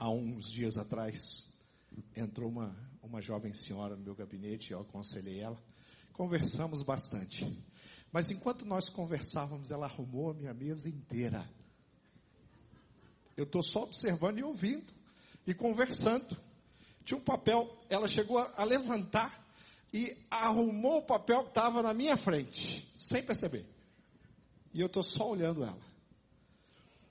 Há 0.00 0.08
uns 0.10 0.48
dias 0.48 0.78
atrás, 0.78 1.44
entrou 2.14 2.48
uma, 2.48 2.72
uma 3.02 3.20
jovem 3.20 3.52
senhora 3.52 3.96
no 3.96 4.04
meu 4.04 4.14
gabinete, 4.14 4.70
eu 4.70 4.80
aconselhei 4.80 5.40
ela. 5.40 5.60
Conversamos 6.12 6.84
bastante. 6.84 7.44
Mas 8.12 8.30
enquanto 8.30 8.64
nós 8.64 8.88
conversávamos, 8.88 9.72
ela 9.72 9.86
arrumou 9.86 10.30
a 10.30 10.34
minha 10.34 10.54
mesa 10.54 10.88
inteira. 10.88 11.50
Eu 13.36 13.42
estou 13.42 13.60
só 13.60 13.82
observando 13.82 14.38
e 14.38 14.44
ouvindo 14.44 14.92
e 15.44 15.52
conversando. 15.52 16.36
Tinha 17.04 17.18
um 17.18 17.24
papel, 17.24 17.68
ela 17.90 18.06
chegou 18.06 18.38
a, 18.38 18.52
a 18.56 18.62
levantar 18.62 19.44
e 19.92 20.16
arrumou 20.30 20.98
o 20.98 21.06
papel 21.06 21.42
que 21.42 21.48
estava 21.48 21.82
na 21.82 21.92
minha 21.92 22.16
frente, 22.16 22.88
sem 22.94 23.20
perceber. 23.20 23.66
E 24.72 24.80
eu 24.80 24.86
estou 24.86 25.02
só 25.02 25.28
olhando 25.28 25.64
ela. 25.64 25.87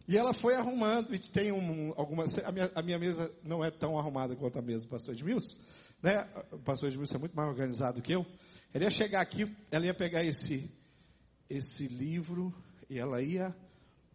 E 0.07 0.17
ela 0.17 0.33
foi 0.33 0.55
arrumando, 0.55 1.13
e 1.13 1.19
tem 1.19 1.51
um, 1.51 1.93
algumas. 1.97 2.37
A 2.39 2.51
minha, 2.51 2.71
a 2.73 2.81
minha, 2.81 2.97
mesa 2.97 3.29
não 3.43 3.63
é 3.63 3.69
tão 3.69 3.99
arrumada 3.99 4.35
quanto 4.35 4.57
a 4.57 4.61
mesa 4.61 4.85
do 4.85 4.89
pastor 4.89 5.13
Edmilson. 5.13 5.57
Né? 6.01 6.25
O 6.51 6.59
pastor 6.59 6.87
Edmilson 6.89 7.15
é 7.15 7.19
muito 7.19 7.35
mais 7.35 7.49
organizado 7.49 8.01
que 8.01 8.13
eu. 8.13 8.25
Ela 8.73 8.85
ia 8.85 8.89
chegar 8.89 9.19
aqui, 9.19 9.53
ela 9.69 9.85
ia 9.85 9.93
pegar 9.93 10.23
esse, 10.23 10.71
esse 11.49 11.87
livro 11.87 12.53
e 12.89 12.97
ela 12.97 13.21
ia 13.21 13.53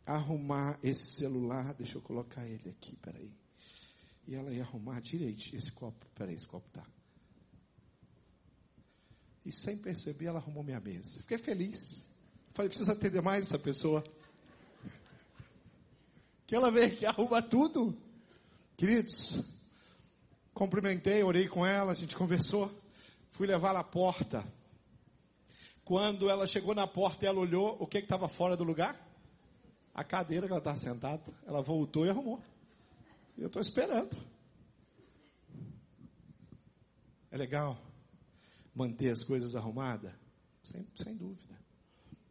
arrumar 0.07 0.79
esse 0.83 1.13
celular. 1.13 1.75
Deixa 1.75 1.99
eu 1.99 2.03
colocar 2.03 2.47
ele 2.47 2.71
aqui, 2.71 2.97
peraí. 2.97 3.31
E 4.27 4.35
ela 4.35 4.51
ia 4.51 4.63
arrumar 4.63 5.01
direito 5.01 5.55
esse 5.55 5.71
copo. 5.73 6.07
Peraí, 6.15 6.35
esse 6.35 6.47
copo 6.47 6.69
tá. 6.71 6.87
E 9.45 9.53
sem 9.53 9.77
perceber, 9.77 10.27
ela 10.27 10.39
arrumou 10.39 10.63
minha 10.63 10.81
mesa. 10.81 11.21
Fiquei 11.21 11.39
feliz. 11.39 12.09
Falei, 12.55 12.69
precisa 12.69 12.93
atender 12.93 13.21
mais 13.21 13.47
essa 13.47 13.59
pessoa. 13.59 14.03
Que 16.53 16.57
ela 16.57 16.71
veio 16.71 16.89
aqui 16.89 17.07
arruma 17.07 17.41
tudo. 17.41 17.97
Queridos, 18.77 19.43
cumprimentei, 20.53 21.23
orei 21.23 21.49
com 21.49 21.65
ela, 21.65 21.93
a 21.93 21.95
gente 21.95 22.15
conversou. 22.15 22.71
Fui 23.31 23.47
levar 23.47 23.75
à 23.75 23.83
porta. 23.83 24.45
Quando 25.83 26.29
ela 26.29 26.47
chegou 26.47 26.75
na 26.75 26.87
porta 26.87 27.25
e 27.25 27.29
ela 27.29 27.41
olhou, 27.41 27.79
o 27.81 27.87
que 27.87 27.97
estava 27.97 28.29
fora 28.29 28.55
do 28.55 28.65
lugar? 28.65 29.01
A 29.95 30.05
cadeira 30.05 30.47
que 30.47 30.53
ela 30.53 30.59
estava 30.59 30.77
sentada. 30.77 31.23
Ela 31.47 31.63
voltou 31.63 32.05
e 32.05 32.11
arrumou. 32.11 32.39
Eu 33.39 33.47
estou 33.47 33.63
esperando. 33.63 34.15
É 37.31 37.37
legal 37.39 37.79
manter 38.75 39.09
as 39.09 39.25
coisas 39.25 39.57
arrumadas? 39.57 40.13
Sem, 40.63 40.87
sem 40.97 41.17
dúvida. 41.17 41.59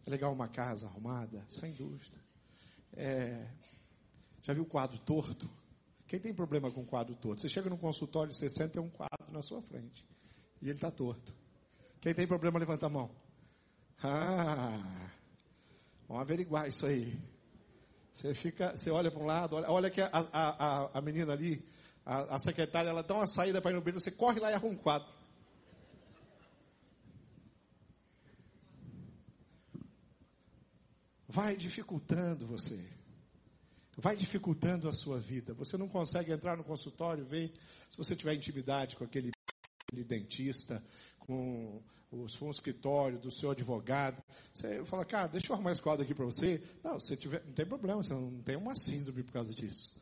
É 0.05 0.11
legal 0.11 0.31
uma 0.31 0.47
casa 0.47 0.85
arrumada? 0.85 1.43
Sem 1.47 1.73
dúvida. 1.73 2.23
É, 2.93 3.47
já 4.41 4.53
viu 4.53 4.65
quadro 4.65 4.97
torto? 4.99 5.49
Quem 6.07 6.19
tem 6.19 6.33
problema 6.33 6.69
com 6.71 6.85
quadro 6.85 7.15
torto? 7.15 7.41
Você 7.41 7.49
chega 7.49 7.69
no 7.69 7.77
consultório, 7.77 8.33
você 8.33 8.49
senta 8.49 8.73
tem 8.73 8.81
um 8.81 8.89
quadro 8.89 9.31
na 9.31 9.41
sua 9.41 9.61
frente. 9.61 10.05
E 10.61 10.65
ele 10.65 10.73
está 10.73 10.91
torto. 10.91 11.33
Quem 12.01 12.13
tem 12.13 12.27
problema, 12.27 12.59
levanta 12.59 12.87
a 12.87 12.89
mão. 12.89 13.11
Ah, 14.03 15.09
vamos 16.07 16.21
averiguar 16.21 16.67
isso 16.67 16.85
aí. 16.85 17.17
Você 18.11 18.33
fica, 18.33 18.75
você 18.75 18.89
olha 18.89 19.09
para 19.09 19.21
um 19.21 19.25
lado, 19.25 19.55
olha, 19.55 19.71
olha 19.71 19.89
que 19.89 20.01
a, 20.01 20.09
a, 20.11 20.97
a, 20.97 21.01
menina 21.01 21.33
ali, 21.33 21.63
a, 22.05 22.35
a 22.35 22.39
secretária, 22.39 22.89
ela 22.89 23.03
dá 23.03 23.15
uma 23.15 23.27
saída 23.27 23.61
para 23.61 23.71
ir 23.71 23.75
no 23.75 23.81
banheiro, 23.81 23.99
você 23.99 24.11
corre 24.11 24.39
lá 24.39 24.51
e 24.51 24.53
arruma 24.53 24.73
um 24.73 24.77
quadro. 24.77 25.07
Vai 31.27 31.55
dificultando 31.55 32.45
você. 32.45 33.00
Vai 33.97 34.15
dificultando 34.15 34.87
a 34.87 34.93
sua 34.93 35.19
vida. 35.19 35.53
Você 35.53 35.77
não 35.77 35.87
consegue 35.87 36.31
entrar 36.31 36.57
no 36.57 36.63
consultório, 36.63 37.25
ver 37.25 37.51
se 37.89 37.97
você 37.97 38.15
tiver 38.15 38.33
intimidade 38.33 38.95
com 38.95 39.03
aquele 39.03 39.31
dentista, 39.91 40.81
com 41.19 41.81
o 42.11 42.27
seu 42.27 42.49
escritório, 42.49 43.19
do 43.19 43.31
seu 43.31 43.51
advogado. 43.51 44.21
Você 44.53 44.83
fala, 44.85 45.05
cara, 45.05 45.27
deixa 45.27 45.47
eu 45.47 45.55
arrumar 45.55 45.71
esse 45.71 45.81
quadro 45.81 46.03
aqui 46.03 46.13
para 46.13 46.25
você. 46.25 46.61
Não, 46.83 46.99
se 46.99 47.15
tiver, 47.15 47.43
não 47.45 47.53
tem 47.53 47.65
problema, 47.65 48.01
você 48.01 48.13
não 48.13 48.41
tem 48.41 48.55
uma 48.55 48.75
síndrome 48.75 49.23
por 49.23 49.33
causa 49.33 49.53
disso. 49.53 49.93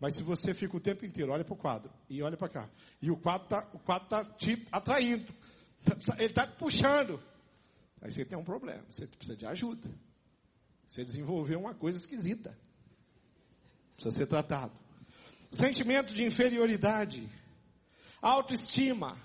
Mas 0.00 0.14
se 0.14 0.22
você 0.22 0.52
fica 0.52 0.76
o 0.76 0.80
tempo 0.80 1.04
inteiro, 1.06 1.32
olha 1.32 1.44
para 1.44 1.54
o 1.54 1.56
quadro 1.56 1.90
e 2.08 2.22
olha 2.22 2.36
para 2.36 2.48
cá. 2.48 2.70
E 3.00 3.10
o 3.10 3.16
quadro 3.16 3.44
está 3.44 3.62
tá 4.00 4.24
te 4.24 4.66
atraindo. 4.70 5.32
Ele 6.18 6.26
está 6.26 6.46
te 6.46 6.56
puxando. 6.56 7.22
Aí 8.00 8.10
você 8.10 8.24
tem 8.24 8.36
um 8.36 8.44
problema, 8.44 8.82
você 8.90 9.06
precisa 9.06 9.36
de 9.36 9.46
ajuda. 9.46 9.88
Você 10.86 11.04
desenvolveu 11.04 11.60
uma 11.60 11.74
coisa 11.74 11.96
esquisita. 11.96 12.56
Precisa 13.94 14.16
ser 14.16 14.26
tratado. 14.26 14.72
Sentimento 15.50 16.12
de 16.12 16.24
inferioridade. 16.24 17.28
Autoestima. 18.20 19.16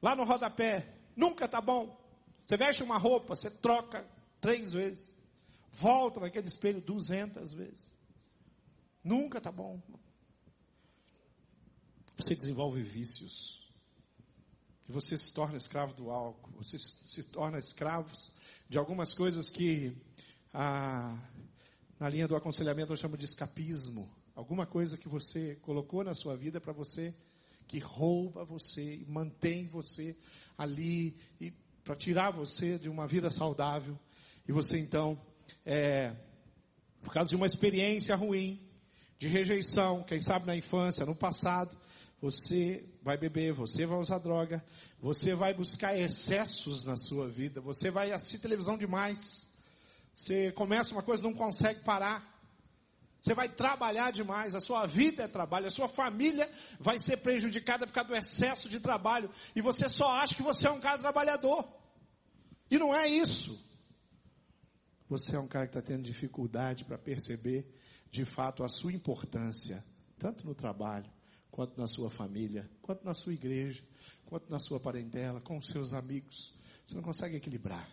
Lá 0.00 0.14
no 0.14 0.24
rodapé. 0.24 0.94
Nunca 1.16 1.48
tá 1.48 1.60
bom. 1.60 1.98
Você 2.44 2.56
veste 2.56 2.82
uma 2.82 2.98
roupa, 2.98 3.34
você 3.34 3.50
troca 3.50 4.06
três 4.40 4.72
vezes. 4.72 5.16
Volta 5.72 6.20
naquele 6.20 6.46
espelho 6.46 6.80
duzentas 6.80 7.52
vezes. 7.52 7.90
Nunca 9.02 9.40
tá 9.40 9.50
bom. 9.50 9.80
Você 12.16 12.34
desenvolve 12.34 12.82
vícios. 12.82 13.68
E 14.88 14.92
você 14.92 15.16
se 15.16 15.32
torna 15.32 15.56
escravo 15.56 15.94
do 15.94 16.10
álcool. 16.10 16.52
Você 16.52 16.78
se 16.78 17.22
torna 17.24 17.58
escravo 17.58 18.14
de 18.68 18.78
algumas 18.78 19.12
coisas 19.12 19.50
que 19.50 19.96
ah, 20.52 21.18
na 22.04 22.10
linha 22.10 22.28
do 22.28 22.36
aconselhamento 22.36 22.92
eu 22.92 22.96
chamo 22.98 23.16
de 23.16 23.24
escapismo. 23.24 24.14
Alguma 24.34 24.66
coisa 24.66 24.98
que 24.98 25.08
você 25.08 25.54
colocou 25.62 26.04
na 26.04 26.12
sua 26.12 26.36
vida 26.36 26.60
para 26.60 26.70
você 26.70 27.14
que 27.66 27.78
rouba 27.78 28.44
você 28.44 28.96
e 28.96 29.06
mantém 29.06 29.66
você 29.68 30.14
ali 30.58 31.16
e 31.40 31.50
para 31.82 31.96
tirar 31.96 32.30
você 32.30 32.78
de 32.78 32.90
uma 32.90 33.06
vida 33.06 33.30
saudável 33.30 33.98
e 34.46 34.52
você 34.52 34.78
então 34.78 35.18
é, 35.64 36.14
por 37.02 37.10
causa 37.10 37.30
de 37.30 37.36
uma 37.36 37.46
experiência 37.46 38.14
ruim 38.14 38.60
de 39.18 39.26
rejeição, 39.26 40.02
quem 40.02 40.20
sabe 40.20 40.44
na 40.44 40.54
infância, 40.54 41.06
no 41.06 41.16
passado, 41.16 41.74
você 42.20 42.84
vai 43.02 43.16
beber, 43.16 43.54
você 43.54 43.86
vai 43.86 43.98
usar 43.98 44.18
droga, 44.18 44.62
você 45.00 45.34
vai 45.34 45.54
buscar 45.54 45.98
excessos 45.98 46.84
na 46.84 46.96
sua 46.96 47.30
vida, 47.30 47.62
você 47.62 47.90
vai 47.90 48.12
assistir 48.12 48.40
televisão 48.40 48.76
demais, 48.76 49.48
você 50.14 50.52
começa 50.52 50.92
uma 50.92 51.02
coisa 51.02 51.22
não 51.22 51.34
consegue 51.34 51.80
parar. 51.80 52.32
Você 53.20 53.34
vai 53.34 53.48
trabalhar 53.48 54.10
demais, 54.10 54.54
a 54.54 54.60
sua 54.60 54.86
vida 54.86 55.22
é 55.22 55.28
trabalho, 55.28 55.66
a 55.66 55.70
sua 55.70 55.88
família 55.88 56.50
vai 56.78 56.98
ser 56.98 57.16
prejudicada 57.16 57.86
por 57.86 57.92
causa 57.94 58.10
do 58.10 58.16
excesso 58.16 58.68
de 58.68 58.78
trabalho. 58.78 59.30
E 59.56 59.62
você 59.62 59.88
só 59.88 60.10
acha 60.10 60.34
que 60.34 60.42
você 60.42 60.68
é 60.68 60.70
um 60.70 60.80
cara 60.80 60.98
trabalhador. 60.98 61.66
E 62.70 62.78
não 62.78 62.94
é 62.94 63.08
isso. 63.08 63.58
Você 65.08 65.36
é 65.36 65.38
um 65.38 65.48
cara 65.48 65.66
que 65.66 65.76
está 65.78 65.80
tendo 65.80 66.02
dificuldade 66.02 66.84
para 66.84 66.98
perceber 66.98 67.66
de 68.10 68.24
fato 68.24 68.62
a 68.62 68.68
sua 68.68 68.92
importância, 68.92 69.82
tanto 70.18 70.46
no 70.46 70.54
trabalho, 70.54 71.10
quanto 71.50 71.80
na 71.80 71.86
sua 71.86 72.10
família, 72.10 72.70
quanto 72.82 73.04
na 73.04 73.14
sua 73.14 73.32
igreja, 73.32 73.82
quanto 74.26 74.50
na 74.50 74.58
sua 74.58 74.78
parentela, 74.78 75.40
com 75.40 75.56
os 75.56 75.66
seus 75.68 75.94
amigos. 75.94 76.54
Você 76.84 76.94
não 76.94 77.02
consegue 77.02 77.36
equilibrar. 77.36 77.88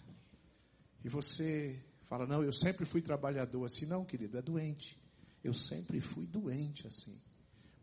E 1.05 1.09
você 1.09 1.81
fala, 2.11 2.27
não, 2.27 2.43
eu 2.43 2.51
sempre 2.51 2.85
fui 2.85 3.01
trabalhador 3.01 3.63
assim. 3.63 3.85
Não, 3.85 4.03
querido, 4.03 4.37
é 4.37 4.41
doente. 4.41 4.99
Eu 5.41 5.53
sempre 5.53 6.01
fui 6.01 6.27
doente 6.27 6.85
assim. 6.85 7.17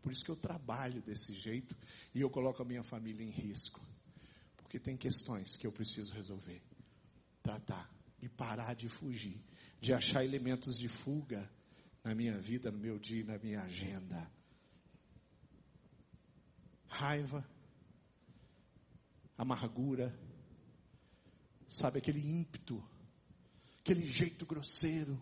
Por 0.03 0.11
isso 0.11 0.23
que 0.23 0.29
eu 0.29 0.35
trabalho 0.35 1.01
desse 1.01 1.33
jeito 1.33 1.75
e 2.13 2.21
eu 2.21 2.29
coloco 2.29 2.61
a 2.61 2.65
minha 2.65 2.83
família 2.83 3.25
em 3.25 3.31
risco. 3.31 3.81
Porque 4.55 4.79
tem 4.79 4.95
questões 4.95 5.57
que 5.57 5.65
eu 5.65 5.71
preciso 5.71 6.13
resolver, 6.13 6.61
tratar 7.41 7.91
e 8.21 8.29
parar 8.29 8.75
de 8.75 8.87
fugir, 8.87 9.43
de 9.81 9.95
achar 9.95 10.23
elementos 10.23 10.77
de 10.77 10.87
fuga 10.87 11.49
na 12.03 12.13
minha 12.13 12.37
vida, 12.37 12.69
no 12.69 12.77
meu 12.77 12.99
dia, 12.99 13.25
na 13.25 13.39
minha 13.39 13.63
agenda. 13.63 14.31
Raiva, 16.85 17.43
amargura, 19.35 20.15
sabe 21.67 21.97
aquele 21.97 22.19
ímpeto, 22.19 22.79
aquele 23.81 24.05
jeito 24.05 24.45
grosseiro, 24.45 25.19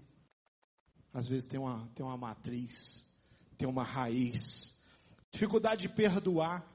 às 1.13 1.27
vezes 1.27 1.47
tem 1.47 1.59
uma, 1.59 1.87
tem 1.95 2.05
uma 2.05 2.17
matriz, 2.17 3.05
tem 3.57 3.67
uma 3.67 3.83
raiz. 3.83 4.75
Dificuldade 5.31 5.81
de 5.81 5.89
perdoar. 5.89 6.65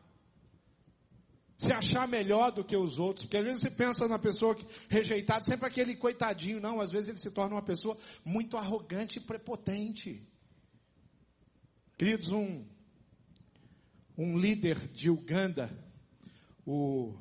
se 1.56 1.72
achar 1.72 2.08
melhor 2.08 2.50
do 2.50 2.64
que 2.64 2.76
os 2.76 2.98
outros, 2.98 3.24
porque 3.24 3.36
às 3.36 3.44
vezes 3.44 3.62
você 3.62 3.70
pensa 3.70 4.08
na 4.08 4.18
pessoa 4.18 4.54
que, 4.54 4.66
rejeitada, 4.88 5.44
sempre 5.44 5.66
aquele 5.66 5.94
coitadinho, 5.94 6.60
não, 6.60 6.80
às 6.80 6.90
vezes 6.90 7.08
ele 7.08 7.18
se 7.18 7.30
torna 7.30 7.54
uma 7.54 7.62
pessoa 7.62 7.96
muito 8.24 8.56
arrogante 8.56 9.18
e 9.18 9.22
prepotente. 9.22 10.26
Queridos, 11.96 12.32
um, 12.32 12.66
um 14.18 14.36
líder 14.36 14.88
de 14.88 15.08
Uganda, 15.08 15.70
o, 16.66 17.14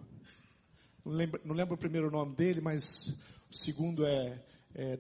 não 1.06 1.13
lembro, 1.13 1.41
não 1.45 1.54
lembro 1.54 1.76
o 1.76 1.78
primeiro 1.78 2.10
nome 2.10 2.36
dele, 2.36 2.62
mas 2.62 3.15
o 3.50 3.56
segundo 3.56 4.06
é, 4.06 4.43
é 4.74 4.98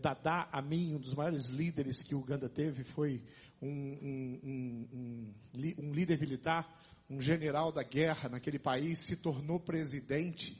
Amin, 0.51 0.95
um 0.95 0.99
dos 0.99 1.13
maiores 1.13 1.47
líderes 1.47 2.01
que 2.01 2.15
Uganda 2.15 2.49
teve, 2.49 2.83
foi 2.83 3.21
um, 3.61 3.69
um, 3.69 4.87
um, 4.93 5.33
um 5.79 5.91
líder 5.91 6.19
militar 6.19 6.67
um 7.11 7.19
general 7.19 7.73
da 7.73 7.83
guerra 7.83 8.29
naquele 8.29 8.57
país, 8.57 8.99
se 8.99 9.17
tornou 9.17 9.59
presidente. 9.59 10.57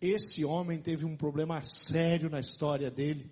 Esse 0.00 0.44
homem 0.44 0.80
teve 0.80 1.04
um 1.04 1.16
problema 1.16 1.60
sério 1.62 2.30
na 2.30 2.38
história 2.38 2.88
dele 2.88 3.28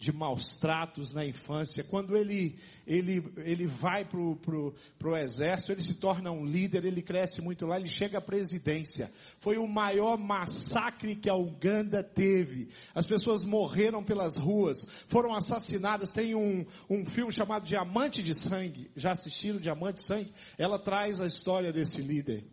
de 0.00 0.10
maus 0.10 0.56
tratos 0.58 1.12
na 1.12 1.26
infância. 1.26 1.84
Quando 1.84 2.16
ele, 2.16 2.58
ele, 2.86 3.22
ele 3.36 3.66
vai 3.66 4.02
para 4.02 4.18
o 4.18 4.34
pro, 4.34 4.74
pro 4.98 5.14
exército, 5.14 5.72
ele 5.72 5.82
se 5.82 5.92
torna 5.96 6.32
um 6.32 6.46
líder, 6.46 6.86
ele 6.86 7.02
cresce 7.02 7.42
muito 7.42 7.66
lá, 7.66 7.76
ele 7.76 7.86
chega 7.86 8.16
à 8.16 8.20
presidência. 8.20 9.12
Foi 9.40 9.58
o 9.58 9.68
maior 9.68 10.16
massacre 10.16 11.14
que 11.14 11.28
a 11.28 11.34
Uganda 11.34 12.02
teve. 12.02 12.70
As 12.94 13.04
pessoas 13.04 13.44
morreram 13.44 14.02
pelas 14.02 14.38
ruas, 14.38 14.86
foram 15.06 15.34
assassinadas. 15.34 16.10
Tem 16.10 16.34
um, 16.34 16.64
um 16.88 17.04
filme 17.04 17.30
chamado 17.30 17.66
Diamante 17.66 18.22
de 18.22 18.34
Sangue. 18.34 18.90
Já 18.96 19.10
assistiram 19.10 19.60
Diamante 19.60 19.96
de 19.96 20.06
Sangue? 20.06 20.32
Ela 20.56 20.78
traz 20.78 21.20
a 21.20 21.26
história 21.26 21.74
desse 21.74 22.00
líder. 22.00 22.46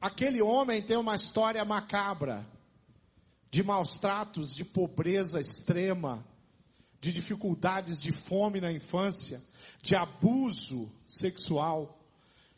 Aquele 0.00 0.42
homem 0.42 0.82
tem 0.82 0.96
uma 0.96 1.14
história 1.14 1.64
macabra 1.64 2.44
de 3.54 3.62
maus 3.62 3.94
tratos, 3.94 4.52
de 4.52 4.64
pobreza 4.64 5.38
extrema, 5.38 6.26
de 7.00 7.12
dificuldades 7.12 8.00
de 8.00 8.10
fome 8.10 8.60
na 8.60 8.72
infância, 8.72 9.40
de 9.80 9.94
abuso 9.94 10.90
sexual. 11.06 12.04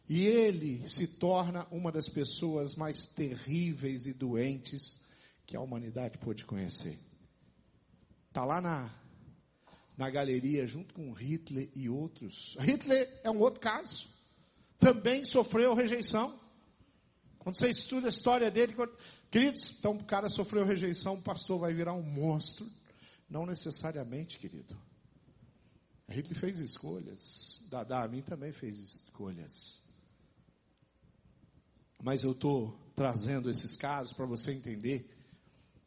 E 0.09 0.25
ele 0.25 0.89
se 0.89 1.07
torna 1.07 1.67
uma 1.71 1.93
das 1.93 2.09
pessoas 2.09 2.75
mais 2.77 3.05
terríveis 3.05 4.07
e 4.07 4.15
doentes 4.15 4.99
que 5.45 5.55
a 5.55 5.61
humanidade 5.61 6.17
pôde 6.17 6.47
conhecer. 6.47 6.99
Está 8.29 8.47
lá 8.47 8.63
na, 8.63 8.91
na 9.99 10.09
galeria 10.09 10.67
junto 10.67 10.95
com 10.95 11.13
Hitler 11.13 11.69
e 11.77 11.91
outros. 11.91 12.57
Hitler 12.59 13.21
é 13.23 13.31
um 13.31 13.41
outro 13.41 13.61
caso. 13.61 14.09
Também 14.79 15.27
sofreu 15.27 15.75
rejeição. 15.75 16.41
Quando 17.39 17.59
você 17.59 17.69
estuda 17.69 18.07
a 18.07 18.09
história 18.09 18.51
dele, 18.51 18.75
Queridos, 19.31 19.75
então 19.79 19.93
o 19.93 20.05
cara 20.05 20.29
sofreu 20.29 20.65
rejeição, 20.65 21.15
o 21.15 21.23
pastor 21.23 21.59
vai 21.59 21.75
virar 21.75 21.95
um 21.95 22.03
monstro. 22.03 22.67
Não 23.29 23.45
necessariamente, 23.45 24.39
querido. 24.39 24.77
Ele 26.09 26.35
fez 26.35 26.59
escolhas. 26.59 27.67
Dada 27.69 28.03
a 28.03 28.09
mim 28.09 28.23
também 28.23 28.53
fez 28.53 28.79
escolhas. 28.79 29.83
Mas 32.03 32.23
eu 32.23 32.33
estou 32.33 32.79
trazendo 32.95 33.51
esses 33.51 33.75
casos 33.75 34.13
para 34.13 34.27
você 34.27 34.53
entender 34.53 35.11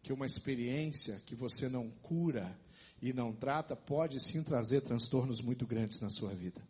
que 0.01 0.11
uma 0.11 0.25
experiência 0.25 1.21
que 1.25 1.35
você 1.35 1.69
não 1.69 1.89
cura 1.89 2.59
e 3.01 3.13
não 3.13 3.33
trata 3.33 3.75
pode 3.75 4.21
sim 4.21 4.43
trazer 4.43 4.81
transtornos 4.81 5.41
muito 5.41 5.65
grandes 5.65 6.01
na 6.01 6.09
sua 6.09 6.33
vida. 6.33 6.61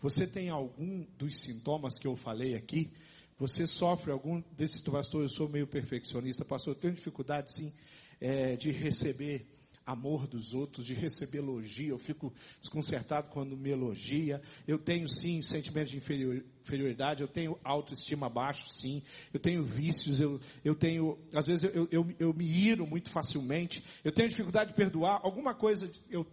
Você 0.00 0.26
tem 0.26 0.48
algum 0.48 1.04
dos 1.16 1.40
sintomas 1.40 1.98
que 1.98 2.06
eu 2.06 2.16
falei 2.16 2.54
aqui? 2.54 2.92
Você 3.38 3.66
sofre 3.66 4.10
algum 4.10 4.42
desse 4.52 4.82
pastor? 4.82 5.22
Eu 5.22 5.28
sou 5.28 5.48
meio 5.48 5.66
perfeccionista, 5.66 6.44
pastor. 6.44 6.74
Eu 6.74 6.80
tenho 6.80 6.94
dificuldade, 6.94 7.54
sim, 7.54 7.72
é, 8.20 8.56
de 8.56 8.70
receber 8.72 9.46
amor 9.86 10.26
dos 10.26 10.52
outros, 10.52 10.84
de 10.84 10.92
receber 10.92 11.38
elogio. 11.38 11.90
Eu 11.94 11.98
fico 11.98 12.34
desconcertado 12.60 13.28
quando 13.28 13.56
me 13.56 13.70
elogia. 13.70 14.42
Eu 14.66 14.76
tenho, 14.76 15.08
sim, 15.08 15.40
sentimento 15.40 15.90
de 15.90 15.96
inferioridade. 15.96 17.22
Eu 17.22 17.28
tenho 17.28 17.58
autoestima 17.62 18.28
baixa, 18.28 18.66
sim. 18.68 19.02
Eu 19.32 19.38
tenho 19.40 19.62
vícios. 19.62 20.20
Eu, 20.20 20.40
eu 20.64 20.74
tenho, 20.74 21.16
às 21.32 21.46
vezes, 21.46 21.70
eu, 21.72 21.88
eu, 21.92 22.14
eu 22.18 22.34
me 22.34 22.44
iro 22.44 22.86
muito 22.86 23.10
facilmente. 23.10 23.84
Eu 24.04 24.12
tenho 24.12 24.28
dificuldade 24.28 24.70
de 24.70 24.76
perdoar. 24.76 25.20
Alguma 25.22 25.54
coisa, 25.54 25.90
eu, 26.10 26.26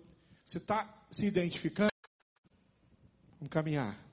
você 0.43 0.57
está 0.57 1.05
se 1.09 1.25
identificando? 1.25 1.91
Vamos 3.39 3.51
caminhar. 3.51 4.04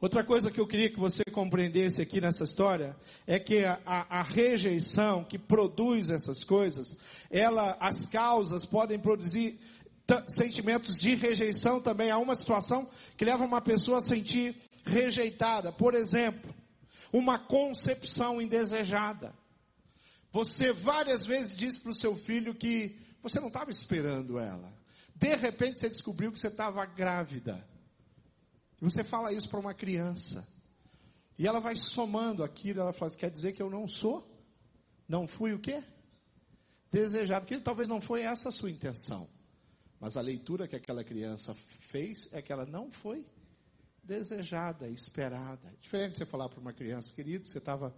Outra 0.00 0.24
coisa 0.24 0.50
que 0.50 0.60
eu 0.60 0.66
queria 0.66 0.90
que 0.90 0.98
você 0.98 1.22
compreendesse 1.24 2.02
aqui 2.02 2.20
nessa 2.20 2.44
história 2.44 2.96
é 3.26 3.38
que 3.38 3.64
a, 3.64 3.80
a, 3.86 4.20
a, 4.20 4.22
rejeição 4.22 5.24
que 5.24 5.38
produz 5.38 6.10
essas 6.10 6.44
coisas, 6.44 6.96
ela, 7.30 7.76
as 7.80 8.06
causas 8.06 8.64
podem 8.64 8.98
produzir 8.98 9.58
sentimentos 10.28 10.96
de 10.98 11.14
rejeição 11.14 11.80
também. 11.80 12.10
Há 12.10 12.18
uma 12.18 12.34
situação 12.34 12.88
que 13.16 13.24
leva 13.24 13.44
uma 13.44 13.60
pessoa 13.60 13.98
a 13.98 14.02
sentir 14.02 14.56
rejeitada. 14.84 15.72
Por 15.72 15.94
exemplo, 15.94 16.54
uma 17.12 17.38
concepção 17.38 18.42
indesejada. 18.42 19.32
Você 20.32 20.72
várias 20.72 21.24
vezes 21.24 21.56
disse 21.56 21.80
para 21.80 21.92
o 21.92 21.94
seu 21.94 22.16
filho 22.16 22.54
que 22.54 22.98
você 23.22 23.40
não 23.40 23.48
estava 23.48 23.70
esperando 23.70 24.38
ela. 24.38 24.72
De 25.14 25.34
repente 25.36 25.78
você 25.78 25.88
descobriu 25.88 26.32
que 26.32 26.38
você 26.38 26.48
estava 26.48 26.84
grávida. 26.84 27.64
Você 28.84 29.02
fala 29.02 29.32
isso 29.32 29.48
para 29.48 29.58
uma 29.58 29.72
criança. 29.72 30.46
E 31.38 31.46
ela 31.46 31.58
vai 31.58 31.74
somando 31.74 32.44
aquilo, 32.44 32.80
ela 32.80 32.92
fala, 32.92 33.10
quer 33.12 33.30
dizer 33.30 33.52
que 33.54 33.62
eu 33.62 33.70
não 33.70 33.88
sou? 33.88 34.30
Não 35.08 35.26
fui 35.26 35.54
o 35.54 35.58
quê? 35.58 35.82
Desejado. 36.92 37.46
Porque 37.46 37.58
talvez 37.62 37.88
não 37.88 37.98
foi 37.98 38.20
essa 38.20 38.50
a 38.50 38.52
sua 38.52 38.70
intenção. 38.70 39.26
Mas 39.98 40.18
a 40.18 40.20
leitura 40.20 40.68
que 40.68 40.76
aquela 40.76 41.02
criança 41.02 41.54
fez 41.88 42.28
é 42.30 42.42
que 42.42 42.52
ela 42.52 42.66
não 42.66 42.90
foi 42.90 43.24
desejada, 44.02 44.86
esperada. 44.86 45.66
É 45.66 45.76
diferente 45.80 46.18
você 46.18 46.26
falar 46.26 46.50
para 46.50 46.60
uma 46.60 46.74
criança, 46.74 47.10
querido, 47.10 47.48
você 47.48 47.56
estava 47.56 47.94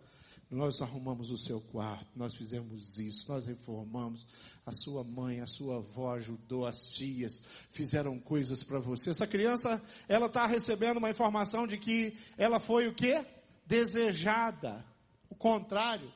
nós 0.51 0.81
arrumamos 0.81 1.31
o 1.31 1.37
seu 1.37 1.61
quarto, 1.61 2.07
nós 2.15 2.35
fizemos 2.35 2.99
isso, 2.99 3.29
nós 3.29 3.45
reformamos. 3.45 4.27
A 4.65 4.73
sua 4.73 5.03
mãe, 5.03 5.41
a 5.41 5.47
sua 5.47 5.77
avó 5.77 6.15
ajudou, 6.15 6.67
as 6.67 6.89
tias 6.89 7.41
fizeram 7.73 8.19
coisas 8.19 8.63
para 8.63 8.79
você. 8.79 9.11
Essa 9.11 9.27
criança, 9.27 9.83
ela 10.09 10.27
está 10.27 10.47
recebendo 10.47 10.99
uma 10.99 11.11
informação 11.11 11.67
de 11.67 11.77
que 11.77 12.17
ela 12.37 12.61
foi 12.61 12.87
o 12.87 12.95
quê? 12.95 13.25
Desejada. 13.67 14.85
O 15.29 15.35
contrário. 15.35 16.13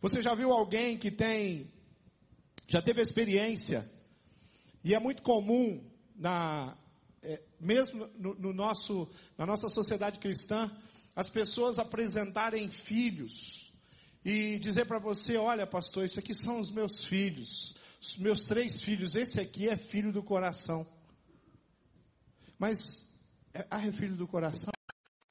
Você 0.00 0.20
já 0.20 0.34
viu 0.34 0.52
alguém 0.52 0.98
que 0.98 1.10
tem, 1.10 1.70
já 2.68 2.82
teve 2.82 3.00
experiência, 3.00 3.90
e 4.84 4.94
é 4.94 5.00
muito 5.00 5.22
comum 5.22 5.82
na, 6.14 6.76
é, 7.22 7.42
mesmo 7.58 8.06
no, 8.18 8.34
no 8.34 8.52
nosso, 8.52 9.08
na 9.36 9.44
nossa 9.44 9.68
sociedade 9.68 10.18
cristã, 10.20 10.70
as 11.16 11.30
pessoas 11.30 11.78
apresentarem 11.78 12.70
filhos 12.70 13.72
e 14.22 14.58
dizer 14.58 14.84
para 14.84 14.98
você: 14.98 15.38
olha, 15.38 15.66
pastor, 15.66 16.04
isso 16.04 16.20
aqui 16.20 16.34
são 16.34 16.60
os 16.60 16.70
meus 16.70 17.02
filhos, 17.02 17.74
os 18.00 18.18
meus 18.18 18.44
três 18.44 18.82
filhos, 18.82 19.16
esse 19.16 19.40
aqui 19.40 19.66
é 19.66 19.78
filho 19.78 20.12
do 20.12 20.22
coração. 20.22 20.86
Mas, 22.58 23.10
é, 23.54 23.66
ah, 23.70 23.86
é 23.86 23.90
filho 23.90 24.14
do 24.14 24.28
coração? 24.28 24.70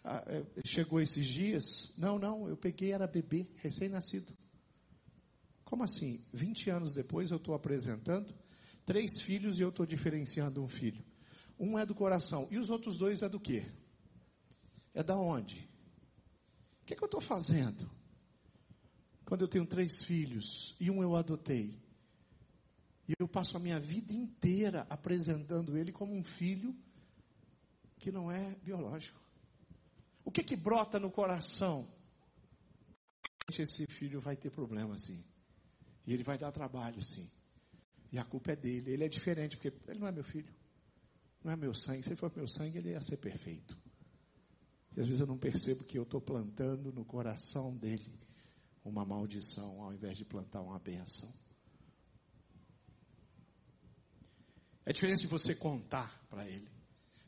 Ah, 0.04 0.24
é, 0.28 0.44
chegou 0.66 1.00
esses 1.00 1.28
dias? 1.28 1.94
Não, 1.98 2.18
não, 2.18 2.50
eu 2.50 2.58
peguei, 2.58 2.92
era 2.92 3.06
bebê, 3.06 3.48
recém-nascido. 3.58 4.36
Como 5.64 5.84
assim? 5.84 6.24
20 6.34 6.70
anos 6.70 6.94
depois 6.94 7.32
eu 7.32 7.38
estou 7.38 7.54
apresentando 7.56 8.34
três 8.86 9.20
filhos 9.20 9.58
e 9.60 9.62
eu 9.62 9.70
estou 9.70 9.86
diferenciando 9.86 10.64
um 10.64 10.68
filho. 10.68 11.04
Um 11.60 11.78
é 11.78 11.86
do 11.86 11.96
coração 11.96 12.48
e 12.52 12.58
os 12.58 12.70
outros 12.70 12.98
dois 12.98 13.22
é 13.22 13.30
do 13.30 13.40
quê? 13.40 13.66
É 14.94 15.04
da 15.04 15.18
onde? 15.18 15.68
O 16.86 16.88
que, 16.88 16.94
é 16.94 16.98
que 16.98 17.04
eu 17.04 17.08
estou 17.08 17.20
fazendo? 17.20 17.90
Quando 19.26 19.42
eu 19.42 19.48
tenho 19.48 19.66
três 19.66 20.04
filhos 20.04 20.76
e 20.80 20.92
um 20.92 21.02
eu 21.02 21.16
adotei. 21.16 21.76
E 23.10 23.14
eu 23.18 23.28
passo 23.28 23.58
a 23.58 23.60
minha 23.60 23.80
vida 23.80 24.14
inteira 24.14 24.86
apresentando 24.88 25.76
ele 25.76 25.92
como 25.92 26.16
um 26.16 26.24
filho 26.24 26.76
que 27.98 28.12
não 28.12 28.32
é 28.32 28.54
biológico. 28.64 29.20
O 30.24 30.30
que 30.30 30.44
que 30.44 30.56
brota 30.56 31.00
no 31.00 31.10
coração? 31.10 31.92
Esse 33.50 33.88
filho 33.88 34.22
vai 34.22 34.36
ter 34.36 34.52
problema, 34.52 34.96
sim. 34.96 35.26
E 36.06 36.14
ele 36.14 36.24
vai 36.24 36.38
dar 36.38 36.52
trabalho, 36.52 37.02
sim. 37.02 37.28
E 38.12 38.20
a 38.20 38.24
culpa 38.24 38.52
é 38.52 38.56
dele. 38.56 38.92
Ele 38.92 39.06
é 39.06 39.10
diferente, 39.10 39.58
porque 39.58 39.74
ele 39.90 40.00
não 40.00 40.08
é 40.08 40.12
meu 40.12 40.24
filho. 40.24 40.54
Não 41.44 41.52
é 41.52 41.56
meu 41.56 41.74
sangue. 41.74 42.04
Se 42.04 42.10
ele 42.10 42.16
for 42.16 42.32
meu 42.36 42.48
sangue, 42.48 42.78
ele 42.78 42.92
ia 42.92 43.02
ser 43.02 43.18
perfeito. 43.18 43.76
E 44.96 45.02
às 45.02 45.08
vezes 45.08 45.20
eu 45.20 45.28
não 45.28 45.38
percebo 45.38 45.84
que 45.84 45.98
eu 45.98 46.04
estou 46.04 46.22
plantando 46.22 46.92
no 46.92 47.04
coração 47.04 47.76
dele 47.76 48.18
uma 48.84 49.04
maldição 49.04 49.82
ao 49.82 49.94
invés 49.94 50.18
de 50.18 50.24
plantar 50.24 50.62
uma 50.62 50.80
benção. 50.80 51.30
É 54.86 54.94
diferente 54.94 55.22
de 55.22 55.28
você 55.28 55.56
contar 55.56 56.24
para 56.30 56.48
ele, 56.48 56.70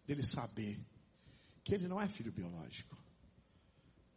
dele 0.06 0.23
saber 0.23 0.80
que 1.63 1.73
ele 1.73 1.88
não 1.88 1.99
é 1.99 2.08
filho 2.08 2.32
biológico. 2.32 2.95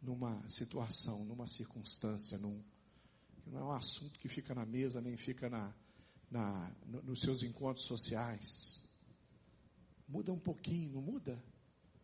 numa 0.01 0.47
situação, 0.49 1.23
numa 1.25 1.45
circunstância, 1.45 2.35
num, 2.37 2.63
não 3.45 3.59
é 3.59 3.63
um 3.65 3.71
assunto 3.71 4.19
que 4.19 4.27
fica 4.27 4.55
na 4.55 4.65
mesa, 4.65 4.99
nem 4.99 5.15
fica 5.15 5.47
na, 5.47 5.75
na, 6.29 6.71
nos 7.03 7.19
seus 7.19 7.43
encontros 7.43 7.85
sociais. 7.85 8.81
Muda 10.07 10.31
um 10.33 10.39
pouquinho, 10.39 10.93
não 10.93 11.01
muda? 11.01 11.43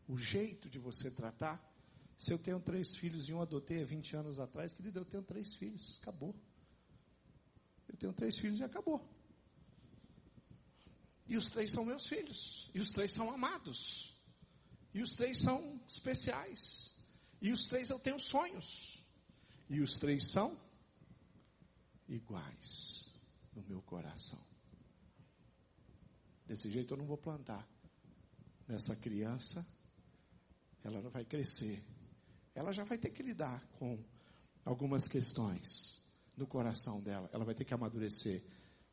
O 0.08 0.18
jeito 0.18 0.70
de 0.70 0.80
você 0.80 1.12
tratar. 1.12 1.64
Se 2.18 2.32
eu 2.32 2.40
tenho 2.40 2.60
três 2.60 2.96
filhos 2.96 3.30
e 3.30 3.34
um 3.34 3.42
adotei 3.42 3.82
há 3.82 3.86
20 3.86 4.16
anos 4.16 4.40
atrás, 4.40 4.74
querido, 4.74 5.00
eu 5.00 5.06
tenho 5.06 5.24
três 5.24 5.54
filhos, 5.56 6.00
acabou. 6.02 6.36
Eu 7.88 7.96
tenho 7.96 8.14
três 8.14 8.38
filhos 8.38 8.60
e 8.60 8.64
acabou. 8.64 9.08
E 11.28 11.36
os 11.36 11.50
três 11.50 11.72
são 11.72 11.86
meus 11.86 12.08
filhos. 12.08 12.72
E 12.74 12.80
os 12.80 12.90
três 12.90 13.14
são 13.14 13.30
amados. 13.30 14.16
E 14.94 15.02
os 15.02 15.12
três 15.12 15.40
são 15.40 15.80
especiais. 15.88 16.96
E 17.42 17.52
os 17.52 17.68
três 17.68 17.90
eu 17.90 18.00
tenho 18.00 18.20
sonhos. 18.20 19.06
E 19.70 19.82
os 19.82 19.98
três 20.00 20.32
são 20.32 20.58
iguais 22.08 23.12
no 23.54 23.62
meu 23.64 23.82
coração. 23.82 24.40
Desse 26.46 26.70
jeito 26.70 26.94
eu 26.94 26.98
não 26.98 27.06
vou 27.06 27.18
plantar 27.18 27.68
nessa 28.68 28.96
criança, 28.96 29.66
ela 30.96 31.10
vai 31.10 31.26
crescer. 31.26 31.84
Ela 32.56 32.72
já 32.72 32.84
vai 32.84 32.98
ter 32.98 33.10
que 33.10 33.22
lidar 33.22 33.66
com 33.80 33.98
algumas 34.66 35.08
questões 35.08 36.04
no 36.36 36.48
coração 36.48 37.02
dela. 37.02 37.30
Ela 37.34 37.46
vai 37.46 37.56
ter 37.56 37.66
que 37.66 37.74
amadurecer. 37.74 38.44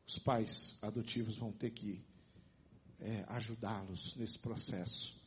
Os 0.07 0.19
pais 0.19 0.77
adotivos 0.81 1.37
vão 1.37 1.51
ter 1.51 1.71
que 1.71 2.03
é, 2.99 3.23
ajudá-los 3.27 4.15
nesse 4.15 4.37
processo. 4.39 5.19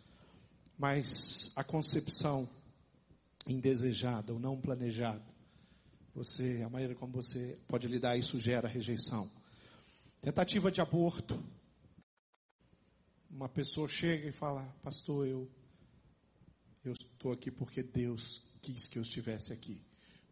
Mas 0.79 1.53
a 1.57 1.65
concepção 1.65 2.49
indesejada 3.47 4.33
ou 4.33 4.39
não 4.39 4.61
planejada 4.61 5.39
você, 6.19 6.63
a 6.65 6.69
maneira 6.69 6.97
como 6.97 7.13
você 7.13 7.57
pode 7.69 7.87
lidar, 7.87 8.17
isso 8.19 8.41
gera 8.41 8.67
rejeição. 8.67 9.31
Tentativa 10.21 10.69
de 10.69 10.81
aborto. 10.81 11.41
Uma 13.31 13.49
pessoa 13.49 13.87
chega 13.87 14.29
e 14.29 14.33
fala, 14.33 14.65
pastor, 14.83 15.29
eu 15.29 15.49
estou 17.19 17.33
aqui 17.33 17.51
porque 17.51 17.83
Deus 17.83 18.41
quis 18.63 18.87
que 18.87 18.97
eu 18.97 19.03
estivesse 19.03 19.53
aqui. 19.53 19.83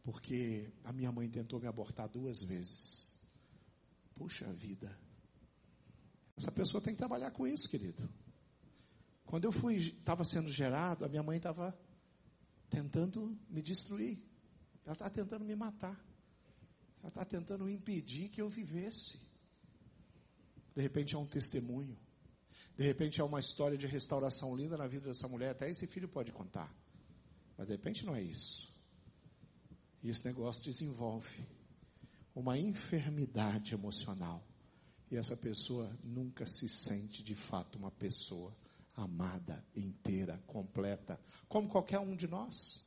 Porque 0.05 0.73
a 0.85 0.93
minha 0.93 1.11
mãe 1.11 1.29
tentou 1.29 1.61
me 1.61 1.67
abortar 1.67 2.09
duas 2.09 2.41
vezes. 2.41 3.13
Puxa 4.15 4.51
vida. 4.53 4.97
Essa 6.37 6.53
pessoa 6.53 6.81
tem 6.81 6.95
que 6.95 6.99
trabalhar 6.99 7.33
com 7.33 7.47
isso, 7.47 7.69
querido. 7.69 8.09
Quando 9.25 9.45
eu 9.47 9.53
fui, 9.53 9.77
estava 9.77 10.23
sendo 10.23 10.51
gerado, 10.51 11.05
a 11.05 11.09
minha 11.09 11.25
mãe 11.25 11.39
estava 11.39 11.77
tentando 12.71 13.37
me 13.49 13.61
destruir. 13.61 14.23
Ela 14.85 14.93
está 14.93 15.11
tentando 15.11 15.45
me 15.45 15.57
matar. 15.57 16.01
Ela 17.01 17.09
está 17.09 17.25
tentando 17.25 17.69
impedir 17.69 18.29
que 18.29 18.41
eu 18.41 18.49
vivesse. 18.49 19.19
De 20.75 20.83
repente 20.83 21.17
é 21.17 21.19
um 21.19 21.27
testemunho. 21.27 21.99
De 22.77 22.85
repente 22.85 23.21
é 23.21 23.25
uma 23.25 23.41
história 23.41 23.79
de 23.79 23.87
restauração 23.87 24.55
linda 24.55 24.77
na 24.77 24.87
vida 24.87 25.07
dessa 25.07 25.27
mulher. 25.27 25.51
Até 25.51 25.71
esse 25.71 25.87
filho 25.87 26.09
pode 26.09 26.31
contar. 26.31 26.73
Mas 27.57 27.67
de 27.67 27.73
repente 27.73 28.05
não 28.05 28.15
é 28.15 28.23
isso. 28.23 28.71
E 30.03 30.11
esse 30.11 30.25
negócio 30.27 30.63
desenvolve 30.63 31.47
uma 32.35 32.59
enfermidade 32.59 33.73
emocional. 33.73 34.47
E 35.11 35.17
essa 35.17 35.37
pessoa 35.37 35.91
nunca 36.05 36.47
se 36.47 36.69
sente 36.69 37.23
de 37.23 37.35
fato 37.35 37.79
uma 37.79 37.91
pessoa 37.91 38.55
amada, 38.95 39.65
inteira, 39.75 40.43
completa, 40.47 41.19
como 41.49 41.69
qualquer 41.69 41.99
um 41.99 42.15
de 42.15 42.27
nós. 42.27 42.85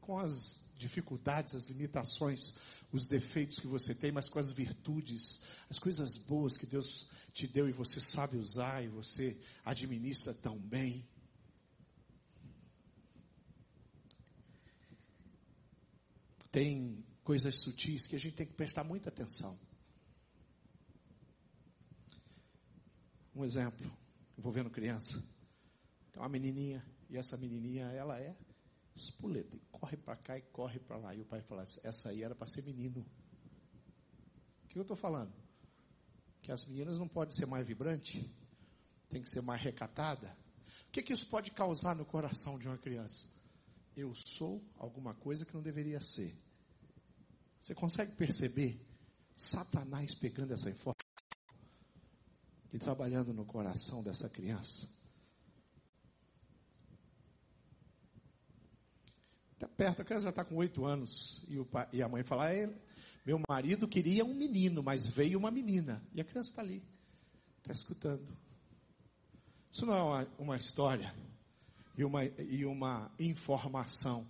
Com 0.00 0.18
as 0.18 0.64
dificuldades, 0.76 1.54
as 1.54 1.64
limitações, 1.66 2.54
os 2.92 3.06
defeitos 3.08 3.58
que 3.58 3.66
você 3.66 3.94
tem, 3.94 4.12
mas 4.12 4.28
com 4.28 4.38
as 4.38 4.52
virtudes, 4.52 5.42
as 5.68 5.78
coisas 5.78 6.16
boas 6.16 6.56
que 6.56 6.66
Deus 6.66 7.08
te 7.32 7.46
deu 7.46 7.68
e 7.68 7.72
você 7.72 8.00
sabe 8.00 8.36
usar 8.36 8.82
e 8.84 8.88
você 8.88 9.38
administra 9.64 10.34
tão 10.34 10.58
bem. 10.58 11.06
Tem 16.50 17.04
coisas 17.22 17.60
sutis 17.60 18.06
que 18.06 18.16
a 18.16 18.18
gente 18.18 18.34
tem 18.34 18.46
que 18.46 18.54
prestar 18.54 18.82
muita 18.84 19.10
atenção. 19.10 19.58
Um 23.34 23.44
exemplo, 23.44 23.90
envolvendo 24.36 24.70
criança. 24.70 25.22
Tem 26.10 26.20
uma 26.22 26.28
menininha, 26.28 26.84
e 27.08 27.16
essa 27.16 27.36
menininha, 27.36 27.86
ela 27.92 28.18
é 28.18 28.36
espoleta, 28.96 29.54
e 29.54 29.60
corre 29.70 29.96
para 29.96 30.16
cá 30.16 30.38
e 30.38 30.42
corre 30.42 30.80
para 30.80 30.96
lá. 30.96 31.14
E 31.14 31.20
o 31.20 31.24
pai 31.24 31.40
fala 31.42 31.62
assim, 31.62 31.80
essa 31.84 32.08
aí 32.08 32.22
era 32.22 32.34
para 32.34 32.46
ser 32.46 32.62
menino. 32.64 33.06
O 34.64 34.68
que 34.68 34.78
eu 34.78 34.82
estou 34.82 34.96
falando? 34.96 35.32
Que 36.42 36.52
as 36.52 36.64
meninas 36.64 36.98
não 36.98 37.08
podem 37.08 37.34
ser 37.34 37.46
mais 37.46 37.66
vibrante, 37.66 38.28
tem 39.08 39.22
que 39.22 39.28
ser 39.28 39.42
mais 39.42 39.62
recatada. 39.62 40.36
O 40.88 40.90
que, 40.90 41.02
que 41.02 41.12
isso 41.12 41.26
pode 41.26 41.50
causar 41.50 41.94
no 41.94 42.04
coração 42.04 42.58
de 42.58 42.66
uma 42.66 42.78
criança? 42.78 43.26
Eu 43.96 44.14
sou 44.14 44.62
alguma 44.76 45.14
coisa 45.14 45.44
que 45.44 45.54
não 45.54 45.62
deveria 45.62 46.00
ser. 46.00 46.34
Você 47.60 47.74
consegue 47.74 48.14
perceber 48.14 48.80
Satanás 49.36 50.14
pegando 50.14 50.54
essa 50.54 50.70
informação 50.70 51.06
e 52.72 52.78
trabalhando 52.78 53.34
no 53.34 53.44
coração 53.44 54.02
dessa 54.02 54.28
criança? 54.28 54.88
Está 59.52 59.66
perto, 59.66 60.02
a 60.02 60.04
criança 60.04 60.24
já 60.24 60.30
está 60.30 60.44
com 60.44 60.54
oito 60.56 60.84
anos. 60.86 61.44
E, 61.48 61.62
pai, 61.64 61.88
e, 61.92 62.00
a 62.00 62.08
mãe 62.08 62.22
fala: 62.22 62.48
ah, 62.48 62.68
Meu 63.28 63.38
marido 63.46 63.86
queria 63.86 64.24
um 64.24 64.32
menino, 64.32 64.82
mas 64.82 65.04
veio 65.04 65.38
uma 65.38 65.50
menina. 65.50 66.02
E 66.14 66.20
a 66.22 66.24
criança 66.24 66.48
está 66.48 66.62
ali, 66.62 66.82
está 67.58 67.70
escutando. 67.70 68.26
Isso 69.70 69.84
não 69.84 69.94
é 69.94 70.02
uma, 70.02 70.28
uma 70.38 70.56
história 70.56 71.14
e 71.94 72.02
uma, 72.06 72.24
e 72.24 72.64
uma 72.64 73.12
informação 73.18 74.26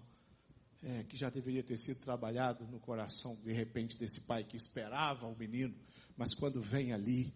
é, 0.83 1.05
que 1.05 1.17
já 1.17 1.31
deveria 1.31 1.63
ter 1.63 1.77
sido 1.77 2.01
trabalhado 2.01 2.67
no 2.67 2.81
coração, 2.81 3.37
de 3.37 3.53
repente, 3.53 3.97
desse 3.97 4.21
pai 4.21 4.43
que 4.43 4.57
esperava 4.57 5.29
o 5.29 5.39
menino, 5.39 5.77
mas 6.17 6.35
quando 6.35 6.61
vem 6.61 6.93
ali 6.93 7.33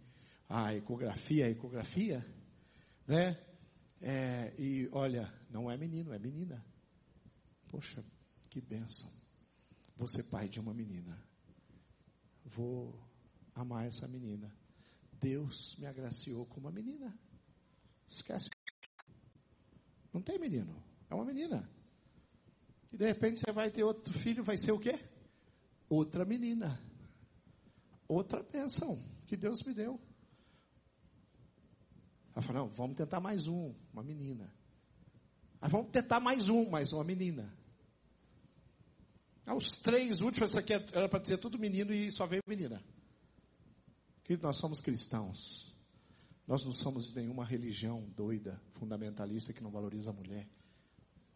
a 0.49 0.75
ecografia, 0.75 1.47
a 1.47 1.51
ecografia, 1.51 2.27
né? 3.07 3.41
É, 4.01 4.53
e 4.59 4.89
olha, 4.91 5.33
não 5.49 5.71
é 5.71 5.77
menino, 5.77 6.13
é 6.13 6.19
menina. 6.19 6.61
Poxa, 7.69 8.05
que 8.51 8.61
bênção. 8.61 9.09
Ser 10.09 10.25
pai 10.25 10.49
de 10.49 10.59
uma 10.59 10.75
menina. 10.75 11.31
Vou 12.45 12.99
amar 13.55 13.87
essa 13.87 14.07
menina. 14.09 14.53
Deus 15.21 15.77
me 15.77 15.87
agraciou 15.87 16.47
com 16.47 16.61
uma 16.61 16.71
menina. 16.71 17.17
Esquece. 18.11 18.51
Não 20.13 20.21
tem 20.21 20.39
menino. 20.39 20.83
É 21.09 21.15
uma 21.15 21.25
menina. 21.25 21.69
E 22.93 22.97
de 22.97 23.07
repente 23.07 23.41
você 23.41 23.53
vai 23.53 23.71
ter 23.71 23.85
outro 23.85 24.13
filho, 24.13 24.45
vai 24.45 24.59
ser 24.59 24.73
o 24.73 24.79
quê? 24.79 24.99
Outra 25.89 26.25
menina. 26.25 26.79
Outra 28.07 28.43
bênção 28.43 29.03
que 29.27 29.37
Deus 29.37 29.63
me 29.63 29.73
deu. 29.73 29.99
Ela 32.35 32.43
falou, 32.43 32.67
não, 32.67 32.75
vamos 32.75 32.97
tentar 32.97 33.21
mais 33.21 33.47
um, 33.47 33.75
uma 33.93 34.03
menina. 34.03 34.53
Mas 35.61 35.71
vamos 35.71 35.91
tentar 35.91 36.19
mais 36.19 36.49
um, 36.49 36.69
mais 36.69 36.93
uma 36.93 37.05
menina. 37.05 37.55
Os 39.47 39.73
três 39.73 40.21
últimos, 40.21 40.51
essa 40.51 40.61
aqui 40.61 40.73
era 40.73 41.09
para 41.09 41.19
dizer 41.19 41.39
tudo 41.39 41.59
menino 41.59 41.93
e 41.93 42.11
só 42.11 42.27
veio 42.27 42.43
menina. 42.47 42.83
Querido, 44.25 44.47
nós 44.47 44.57
somos 44.57 44.81
cristãos. 44.81 45.73
Nós 46.47 46.65
não 46.65 46.73
somos 46.73 47.09
de 47.09 47.15
nenhuma 47.15 47.45
religião 47.45 48.03
doida, 48.17 48.61
fundamentalista, 48.75 49.53
que 49.53 49.63
não 49.63 49.71
valoriza 49.71 50.11
a 50.11 50.13
mulher, 50.13 50.49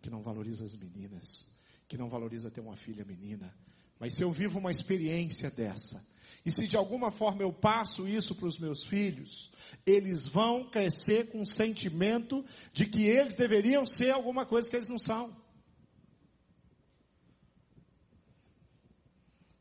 que 0.01 0.11
não 0.11 0.23
valoriza 0.23 0.65
as 0.65 0.77
meninas, 0.77 1.47
que 1.89 1.97
não 1.97 2.09
valoriza 2.09 2.51
ter 2.51 2.61
uma 2.61 2.77
filha 2.77 3.05
menina. 3.05 3.55
Mas 3.99 4.15
se 4.15 4.23
eu 4.23 4.31
vivo 4.31 4.59
uma 4.59 4.71
experiência 4.71 5.51
dessa, 5.51 6.05
e 6.45 6.51
se 6.51 6.67
de 6.67 6.77
alguma 6.77 7.11
forma 7.11 7.43
eu 7.43 7.53
passo 7.53 8.07
isso 8.07 8.35
para 8.35 8.47
os 8.47 8.59
meus 8.59 8.85
filhos, 8.85 9.51
eles 9.85 10.29
vão 10.29 10.69
crescer 10.69 11.31
com 11.31 11.43
o 11.43 11.47
sentimento 11.47 12.45
de 12.73 12.87
que 12.87 13.05
eles 13.05 13.35
deveriam 13.35 13.85
ser 13.87 14.11
alguma 14.11 14.45
coisa 14.47 14.69
que 14.69 14.77
eles 14.77 14.89
não 14.89 14.99
são. 14.99 15.35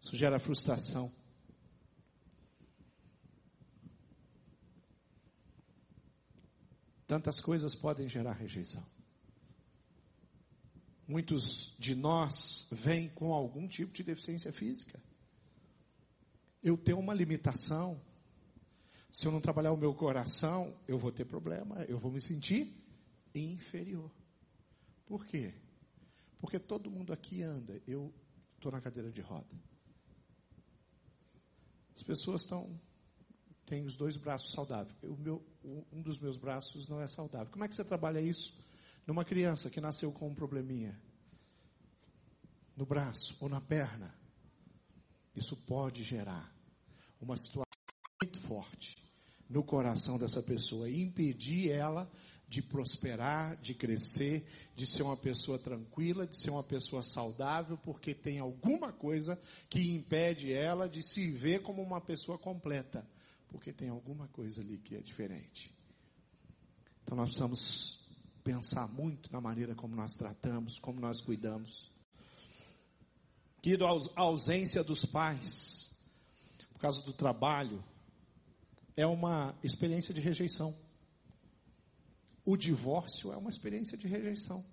Isso 0.05 0.15
gera 0.15 0.37
frustração. 0.37 1.11
Tantas 7.07 7.41
coisas 7.41 7.73
podem 7.73 8.07
gerar 8.07 8.33
rejeição. 8.33 8.85
Muitos 11.07 11.75
de 11.79 11.95
nós 11.95 12.67
vêm 12.71 13.09
com 13.09 13.33
algum 13.33 13.67
tipo 13.67 13.93
de 13.93 14.03
deficiência 14.03 14.53
física. 14.53 15.01
Eu 16.61 16.77
tenho 16.77 16.99
uma 16.99 17.13
limitação. 17.13 17.99
Se 19.11 19.25
eu 19.25 19.31
não 19.31 19.41
trabalhar 19.41 19.71
o 19.71 19.77
meu 19.77 19.95
coração, 19.95 20.77
eu 20.87 20.99
vou 20.99 21.11
ter 21.11 21.25
problema, 21.25 21.83
eu 21.85 21.97
vou 21.97 22.11
me 22.11 22.21
sentir 22.21 22.71
inferior. 23.33 24.11
Por 25.07 25.25
quê? 25.25 25.51
Porque 26.39 26.59
todo 26.59 26.91
mundo 26.91 27.11
aqui 27.11 27.41
anda, 27.41 27.81
eu 27.87 28.13
estou 28.55 28.71
na 28.71 28.79
cadeira 28.79 29.11
de 29.11 29.21
roda. 29.21 29.74
As 31.95 32.03
pessoas 32.03 32.41
estão 32.41 32.79
têm 33.65 33.83
os 33.83 33.95
dois 33.95 34.15
braços 34.15 34.51
saudáveis. 34.51 34.95
O 35.03 35.17
meu, 35.17 35.43
um 35.91 36.01
dos 36.01 36.19
meus 36.19 36.37
braços 36.37 36.87
não 36.87 37.01
é 37.01 37.07
saudável. 37.07 37.51
Como 37.51 37.63
é 37.63 37.67
que 37.67 37.75
você 37.75 37.83
trabalha 37.83 38.21
isso 38.21 38.55
numa 39.07 39.25
criança 39.25 39.69
que 39.69 39.81
nasceu 39.81 40.11
com 40.11 40.27
um 40.27 40.35
probleminha 40.35 40.99
no 42.75 42.85
braço 42.85 43.35
ou 43.39 43.49
na 43.49 43.59
perna? 43.59 44.13
Isso 45.35 45.57
pode 45.57 46.03
gerar 46.03 46.53
uma 47.19 47.35
situação 47.35 47.65
muito 48.21 48.39
forte 48.39 48.95
no 49.49 49.63
coração 49.63 50.17
dessa 50.17 50.41
pessoa 50.41 50.89
e 50.89 51.01
impedir 51.01 51.71
ela 51.71 52.09
de 52.47 52.61
prosperar, 52.61 53.57
de 53.57 53.73
crescer, 53.73 54.45
de 54.75 54.85
ser 54.85 55.03
uma 55.03 55.17
pessoa 55.17 55.57
tranquila, 55.57 56.27
de 56.27 56.39
ser 56.39 56.51
uma 56.51 56.63
pessoa 56.63 57.01
saudável, 57.01 57.77
porque 57.77 58.13
tem 58.13 58.39
alguma 58.39 58.93
coisa 58.93 59.39
que 59.69 59.81
impede 59.91 60.53
ela 60.53 60.87
de 60.87 61.01
se 61.01 61.29
ver 61.31 61.61
como 61.61 61.81
uma 61.81 61.99
pessoa 61.99 62.37
completa, 62.37 63.07
porque 63.47 63.73
tem 63.73 63.89
alguma 63.89 64.27
coisa 64.27 64.61
ali 64.61 64.77
que 64.77 64.95
é 64.95 65.01
diferente. 65.01 65.73
Então 67.03 67.17
nós 67.17 67.29
precisamos 67.29 67.99
pensar 68.43 68.87
muito 68.87 69.31
na 69.33 69.41
maneira 69.41 69.73
como 69.73 69.95
nós 69.95 70.15
tratamos, 70.15 70.77
como 70.79 70.99
nós 70.99 71.19
cuidamos. 71.21 71.91
Que 73.61 73.75
a 74.15 74.21
ausência 74.21 74.83
dos 74.83 75.03
pais, 75.03 75.91
por 76.73 76.79
causa 76.79 77.01
do 77.01 77.11
trabalho, 77.11 77.83
é 78.95 79.05
uma 79.05 79.55
experiência 79.63 80.13
de 80.13 80.21
rejeição. 80.21 80.75
O 82.45 82.55
divórcio 82.55 83.33
é 83.33 83.37
uma 83.37 83.49
experiência 83.49 83.97
de 83.97 84.07
rejeição. 84.07 84.63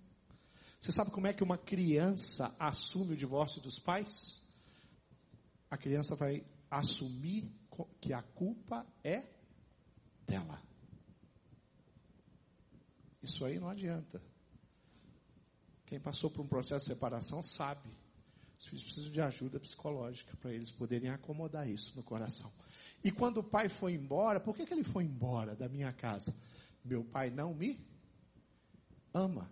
Você 0.78 0.92
sabe 0.92 1.10
como 1.10 1.26
é 1.26 1.32
que 1.32 1.42
uma 1.42 1.56
criança 1.56 2.54
assume 2.58 3.14
o 3.14 3.16
divórcio 3.16 3.62
dos 3.62 3.78
pais? 3.78 4.42
A 5.70 5.78
criança 5.78 6.14
vai 6.14 6.44
assumir 6.70 7.50
que 8.00 8.12
a 8.12 8.22
culpa 8.22 8.86
é 9.02 9.24
dela. 10.26 10.60
Isso 13.22 13.44
aí 13.44 13.58
não 13.58 13.68
adianta. 13.68 14.20
Quem 15.86 16.00
passou 16.00 16.30
por 16.30 16.42
um 16.42 16.48
processo 16.48 16.86
de 16.86 16.92
separação 16.92 17.42
sabe. 17.42 17.88
Os 18.58 18.66
filhos 18.66 18.82
precisam 18.82 19.10
de 19.10 19.20
ajuda 19.20 19.60
psicológica 19.60 20.36
para 20.36 20.52
eles 20.52 20.70
poderem 20.70 21.10
acomodar 21.10 21.68
isso 21.68 21.94
no 21.96 22.02
coração. 22.02 22.50
E 23.04 23.10
quando 23.10 23.38
o 23.38 23.44
pai 23.44 23.68
foi 23.68 23.94
embora, 23.94 24.40
por 24.40 24.56
que, 24.56 24.66
que 24.66 24.72
ele 24.74 24.84
foi 24.84 25.04
embora 25.04 25.54
da 25.54 25.68
minha 25.68 25.92
casa? 25.92 26.34
Meu 26.84 27.04
pai 27.04 27.30
não 27.30 27.54
me 27.54 27.78
ama. 29.14 29.50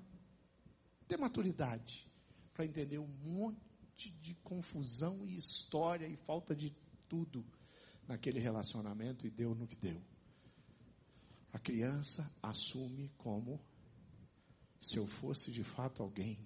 Ter 1.07 1.17
maturidade 1.17 2.09
para 2.53 2.65
entender 2.65 2.99
um 2.99 3.07
monte 3.07 4.11
de 4.21 4.35
confusão 4.37 5.27
e 5.27 5.37
história 5.37 6.07
e 6.07 6.17
falta 6.17 6.55
de 6.55 6.75
tudo 7.09 7.45
naquele 8.07 8.41
relacionamento 8.41 9.27
e 9.27 9.31
deu 9.31 9.55
no 9.55 9.67
que 9.67 9.77
deu. 9.77 10.01
A 11.53 11.59
criança 11.59 12.31
assume 12.43 13.11
como 13.19 13.61
se 14.81 14.97
eu 14.97 15.07
fosse 15.07 15.51
de 15.51 15.65
fato 15.65 16.03
alguém. 16.03 16.39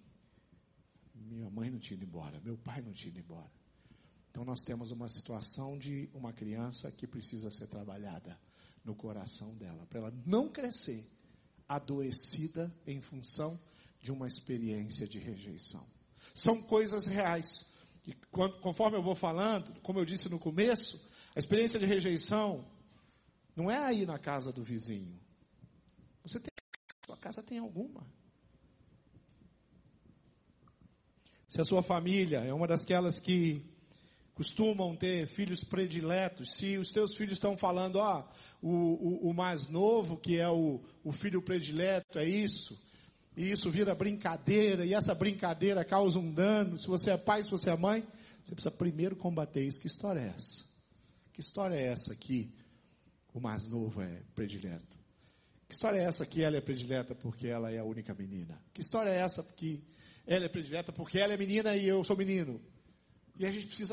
Minha 1.14 1.48
mãe 1.50 1.70
não 1.70 1.78
tinha 1.78 1.96
ido 1.96 2.04
embora, 2.04 2.40
meu 2.40 2.56
pai 2.56 2.80
não 2.82 2.92
tinha 2.92 3.10
ido 3.10 3.20
embora. 3.20 3.50
Então 4.30 4.44
nós 4.44 4.62
temos 4.62 4.90
uma 4.90 5.08
situação 5.08 5.78
de 5.78 6.10
uma 6.12 6.32
criança 6.32 6.90
que 6.90 7.06
precisa 7.06 7.50
ser 7.50 7.68
trabalhada 7.68 8.38
no 8.84 8.94
coração 8.94 9.54
dela, 9.56 9.86
para 9.86 9.98
ela 9.98 10.14
não 10.26 10.48
crescer 10.48 11.04
adoecida 11.68 12.72
em 12.86 13.00
função 13.00 13.58
de 14.00 14.12
uma 14.12 14.26
experiência 14.26 15.08
de 15.08 15.18
rejeição. 15.18 15.84
São 16.34 16.60
coisas 16.62 17.06
reais. 17.06 17.64
E 18.06 18.14
conforme 18.60 18.98
eu 18.98 19.02
vou 19.02 19.14
falando, 19.14 19.80
como 19.80 19.98
eu 19.98 20.04
disse 20.04 20.28
no 20.28 20.38
começo, 20.38 21.00
a 21.34 21.38
experiência 21.38 21.80
de 21.80 21.86
rejeição 21.86 22.70
não 23.56 23.70
é 23.70 23.78
aí 23.78 24.04
na 24.04 24.18
casa 24.18 24.52
do 24.52 24.62
vizinho. 24.62 25.18
Você 26.22 26.38
tem, 26.38 26.50
sua 27.06 27.16
casa 27.16 27.42
tem 27.42 27.58
alguma. 27.58 28.06
Se 31.48 31.60
a 31.60 31.64
sua 31.64 31.82
família 31.82 32.40
é 32.40 32.52
uma 32.52 32.66
daquelas 32.66 33.20
que 33.20 33.73
costumam 34.34 34.96
ter 34.96 35.26
filhos 35.26 35.62
prediletos. 35.62 36.54
Se 36.56 36.76
os 36.76 36.90
teus 36.90 37.16
filhos 37.16 37.36
estão 37.36 37.56
falando, 37.56 37.96
ó, 37.96 38.28
o, 38.60 38.68
o, 38.68 39.30
o, 39.30 39.34
mais 39.34 39.68
novo, 39.68 40.16
que 40.16 40.38
é 40.38 40.48
o, 40.48 40.80
o 41.02 41.12
filho 41.12 41.40
predileto, 41.40 42.18
é 42.18 42.28
isso, 42.28 42.78
e 43.36 43.50
isso 43.50 43.70
vira 43.70 43.94
brincadeira, 43.94 44.84
e 44.84 44.94
essa 44.94 45.14
brincadeira 45.14 45.84
causa 45.84 46.18
um 46.18 46.32
dano. 46.32 46.78
Se 46.78 46.86
você 46.86 47.10
é 47.10 47.16
pai, 47.16 47.44
se 47.44 47.50
você 47.50 47.70
é 47.70 47.76
mãe, 47.76 48.06
você 48.44 48.54
precisa 48.54 48.70
primeiro 48.70 49.16
combater 49.16 49.62
isso. 49.62 49.80
Que 49.80 49.86
história 49.86 50.20
é 50.20 50.28
essa? 50.28 50.64
Que 51.32 51.40
história 51.40 51.74
é 51.74 51.86
essa 51.86 52.14
que 52.14 52.52
o 53.32 53.40
mais 53.40 53.66
novo 53.66 54.00
é 54.00 54.22
predileto? 54.34 54.96
Que 55.68 55.74
história 55.74 55.98
é 55.98 56.04
essa 56.04 56.24
que 56.26 56.42
ela 56.42 56.56
é 56.56 56.60
predileta 56.60 57.14
porque 57.14 57.48
ela 57.48 57.72
é 57.72 57.78
a 57.78 57.84
única 57.84 58.14
menina? 58.14 58.60
Que 58.72 58.80
história 58.80 59.10
é 59.10 59.16
essa 59.16 59.42
que 59.42 59.82
ela 60.26 60.44
é 60.44 60.48
predileta 60.48 60.92
porque 60.92 61.18
ela 61.18 61.32
é 61.32 61.36
menina 61.36 61.76
e 61.76 61.88
eu 61.88 62.04
sou 62.04 62.16
menino? 62.16 62.60
E 63.36 63.44
a 63.44 63.50
gente 63.50 63.66
precisa 63.66 63.82